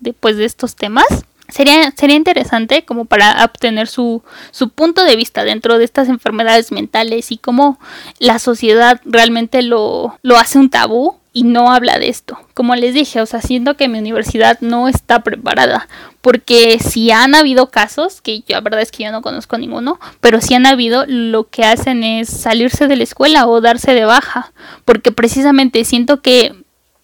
de, 0.00 0.12
pues, 0.12 0.36
de 0.36 0.44
estos 0.44 0.76
temas. 0.76 1.06
Sería, 1.48 1.92
sería 1.96 2.16
interesante 2.16 2.84
como 2.84 3.04
para 3.04 3.44
obtener 3.44 3.86
su, 3.86 4.22
su 4.50 4.70
punto 4.70 5.04
de 5.04 5.14
vista 5.14 5.44
dentro 5.44 5.78
de 5.78 5.84
estas 5.84 6.08
enfermedades 6.08 6.72
mentales 6.72 7.30
y 7.30 7.36
cómo 7.36 7.78
la 8.18 8.38
sociedad 8.38 9.00
realmente 9.04 9.62
lo, 9.62 10.18
lo 10.22 10.38
hace 10.38 10.58
un 10.58 10.70
tabú 10.70 11.16
y 11.34 11.42
no 11.42 11.72
habla 11.72 11.98
de 11.98 12.08
esto. 12.08 12.38
Como 12.54 12.74
les 12.76 12.94
dije, 12.94 13.20
o 13.20 13.26
sea, 13.26 13.42
siento 13.42 13.76
que 13.76 13.88
mi 13.88 13.98
universidad 13.98 14.58
no 14.60 14.88
está 14.88 15.22
preparada, 15.22 15.88
porque 16.22 16.78
si 16.78 17.10
han 17.10 17.34
habido 17.34 17.70
casos, 17.70 18.22
que 18.22 18.40
yo, 18.40 18.54
la 18.54 18.60
verdad 18.60 18.80
es 18.80 18.92
que 18.92 19.02
yo 19.04 19.12
no 19.12 19.20
conozco 19.20 19.58
ninguno, 19.58 19.98
pero 20.20 20.40
si 20.40 20.54
han 20.54 20.64
habido, 20.64 21.04
lo 21.06 21.50
que 21.50 21.64
hacen 21.64 22.04
es 22.04 22.30
salirse 22.30 22.86
de 22.86 22.96
la 22.96 23.02
escuela 23.02 23.46
o 23.46 23.60
darse 23.60 23.92
de 23.92 24.04
baja, 24.04 24.52
porque 24.84 25.10
precisamente 25.12 25.84
siento 25.84 26.22
que 26.22 26.54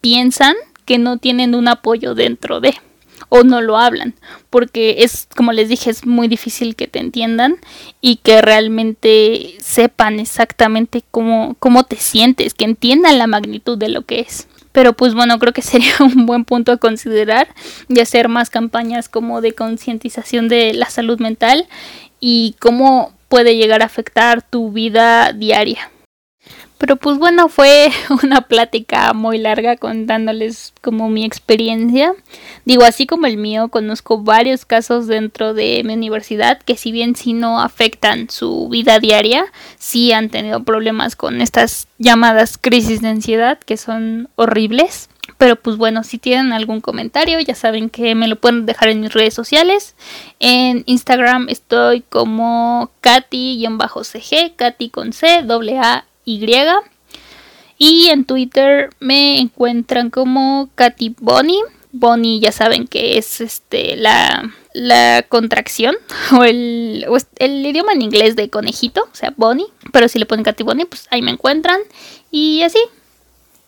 piensan 0.00 0.54
que 0.86 0.98
no 0.98 1.18
tienen 1.18 1.54
un 1.54 1.68
apoyo 1.68 2.14
dentro 2.14 2.60
de 2.60 2.74
o 3.30 3.44
no 3.44 3.62
lo 3.62 3.78
hablan, 3.78 4.14
porque 4.50 4.96
es, 4.98 5.26
como 5.34 5.52
les 5.52 5.70
dije, 5.70 5.88
es 5.88 6.04
muy 6.04 6.28
difícil 6.28 6.76
que 6.76 6.88
te 6.88 6.98
entiendan 6.98 7.56
y 8.02 8.16
que 8.16 8.42
realmente 8.42 9.54
sepan 9.58 10.20
exactamente 10.20 11.02
cómo, 11.10 11.56
cómo 11.58 11.84
te 11.84 11.96
sientes, 11.96 12.52
que 12.52 12.66
entiendan 12.66 13.18
la 13.18 13.26
magnitud 13.26 13.78
de 13.78 13.88
lo 13.88 14.02
que 14.02 14.20
es. 14.20 14.48
Pero 14.72 14.92
pues 14.92 15.14
bueno, 15.14 15.38
creo 15.38 15.52
que 15.52 15.62
sería 15.62 15.94
un 16.00 16.26
buen 16.26 16.44
punto 16.44 16.72
a 16.72 16.76
considerar 16.76 17.48
y 17.88 18.00
hacer 18.00 18.28
más 18.28 18.50
campañas 18.50 19.08
como 19.08 19.40
de 19.40 19.52
concientización 19.52 20.48
de 20.48 20.74
la 20.74 20.90
salud 20.90 21.20
mental 21.20 21.68
y 22.18 22.56
cómo 22.58 23.12
puede 23.28 23.56
llegar 23.56 23.82
a 23.82 23.86
afectar 23.86 24.42
tu 24.42 24.72
vida 24.72 25.32
diaria. 25.32 25.90
Pero 26.80 26.96
pues 26.96 27.18
bueno, 27.18 27.50
fue 27.50 27.92
una 28.22 28.40
plática 28.40 29.12
muy 29.12 29.36
larga 29.36 29.76
contándoles 29.76 30.72
como 30.80 31.10
mi 31.10 31.26
experiencia. 31.26 32.14
Digo, 32.64 32.84
así 32.84 33.06
como 33.06 33.26
el 33.26 33.36
mío, 33.36 33.68
conozco 33.68 34.22
varios 34.22 34.64
casos 34.64 35.06
dentro 35.06 35.52
de 35.52 35.82
mi 35.84 35.92
universidad 35.92 36.58
que 36.58 36.78
si 36.78 36.90
bien 36.90 37.16
si 37.16 37.34
no 37.34 37.60
afectan 37.60 38.30
su 38.30 38.70
vida 38.70 38.98
diaria, 38.98 39.44
sí 39.78 40.12
han 40.12 40.30
tenido 40.30 40.64
problemas 40.64 41.16
con 41.16 41.42
estas 41.42 41.86
llamadas 41.98 42.56
crisis 42.56 43.02
de 43.02 43.08
ansiedad 43.08 43.58
que 43.58 43.76
son 43.76 44.30
horribles. 44.36 45.10
Pero 45.36 45.56
pues 45.56 45.76
bueno, 45.76 46.02
si 46.02 46.16
tienen 46.16 46.54
algún 46.54 46.80
comentario, 46.80 47.40
ya 47.40 47.54
saben 47.54 47.90
que 47.90 48.14
me 48.14 48.26
lo 48.26 48.36
pueden 48.36 48.64
dejar 48.64 48.88
en 48.88 49.02
mis 49.02 49.12
redes 49.12 49.34
sociales. 49.34 49.96
En 50.38 50.82
Instagram 50.86 51.48
estoy 51.50 52.00
como 52.00 52.90
Katy-CG, 53.02 54.56
Katy 54.56 54.88
con 54.88 55.12
C, 55.12 55.44
A 55.82 56.04
y. 56.24 58.09
En 58.09 58.24
Twitter 58.24 58.90
me 59.00 59.38
encuentran 59.38 60.11
como 60.11 60.68
Katy 60.74 61.14
Bonnie, 61.20 61.62
Bonnie 61.92 62.40
ya 62.40 62.52
saben 62.52 62.87
que 62.87 63.18
es 63.18 63.40
este 63.40 63.96
la, 63.96 64.52
la 64.72 65.24
contracción 65.28 65.96
o 66.38 66.44
el, 66.44 67.06
el 67.38 67.66
idioma 67.66 67.92
en 67.92 68.02
inglés 68.02 68.37
de 68.37 68.50
conejito, 68.50 69.02
o 69.02 69.14
sea, 69.14 69.35
Bonnie. 69.37 69.66
Pero 69.92 70.09
si 70.09 70.18
le 70.18 70.26
ponen 70.26 70.44
Katy 70.44 70.62
Bonnie, 70.62 70.87
pues 70.87 71.06
ahí 71.11 71.22
me 71.22 71.33
encuentran. 71.33 71.80
Y 72.30 72.62
así 72.62 72.78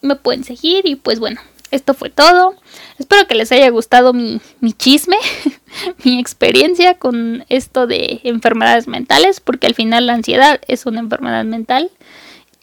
me 0.00 0.16
pueden 0.16 0.44
seguir. 0.44 0.86
Y 0.86 0.96
pues 0.96 1.18
bueno, 1.18 1.40
esto 1.70 1.94
fue 1.94 2.10
todo. 2.10 2.54
Espero 2.98 3.26
que 3.26 3.34
les 3.34 3.50
haya 3.50 3.68
gustado 3.70 4.12
mi, 4.12 4.40
mi 4.60 4.72
chisme, 4.72 5.16
mi 6.04 6.20
experiencia 6.20 6.94
con 6.94 7.44
esto 7.48 7.88
de 7.88 8.20
enfermedades 8.22 8.86
mentales, 8.86 9.40
porque 9.40 9.66
al 9.66 9.74
final 9.74 10.06
la 10.06 10.14
ansiedad 10.14 10.60
es 10.68 10.86
una 10.86 11.00
enfermedad 11.00 11.44
mental, 11.44 11.90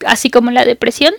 así 0.05 0.29
como 0.29 0.51
la 0.51 0.65
depresión. 0.65 1.13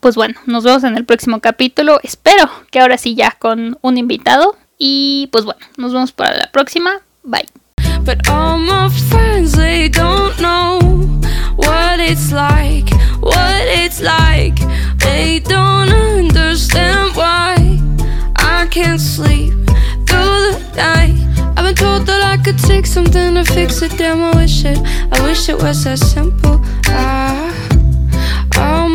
Pues 0.00 0.14
bueno, 0.14 0.34
nos 0.46 0.64
vemos 0.64 0.84
en 0.84 0.96
el 0.96 1.04
próximo 1.04 1.40
capítulo. 1.40 2.00
Espero 2.02 2.48
que 2.70 2.80
ahora 2.80 2.98
sí 2.98 3.14
ya 3.14 3.36
con 3.38 3.78
un 3.82 3.98
invitado. 3.98 4.56
Y 4.78 5.28
pues 5.32 5.44
bueno, 5.44 5.60
nos 5.76 5.92
vemos 5.92 6.12
para 6.12 6.36
la 6.36 6.50
próxima. 6.50 7.00
Bye. 7.22 7.48
But 8.02 8.28
all 8.28 8.58
my 8.58 8.88
friends, 8.88 9.52
they 9.52 9.88
don't 9.88 10.40
know 10.40 10.80
what 11.56 12.00
it's 12.00 12.32
like, 12.32 12.88
what 13.20 13.62
it's 13.68 14.00
like. 14.00 14.58
They 14.98 15.40
don't 15.40 15.90
understand 15.92 17.14
why 17.14 17.78
I 18.36 18.66
can't 18.70 19.00
sleep 19.00 19.52
through 20.06 20.52
the 20.52 20.72
night. 20.76 21.14
I've 21.56 21.64
been 21.64 21.74
told 21.74 22.06
that 22.06 22.22
I 22.22 22.42
could 22.42 22.58
take 22.58 22.86
something 22.86 23.34
to 23.34 23.44
fix 23.44 23.82
it. 23.82 23.92
Damn, 23.98 24.22
I 24.22 24.34
wish 24.34 24.64
it, 24.64 24.78
I 25.12 25.22
wish 25.22 25.50
it 25.50 25.60
was 25.60 25.84
that 25.84 25.98
simple. 25.98 26.60
I 26.86 27.59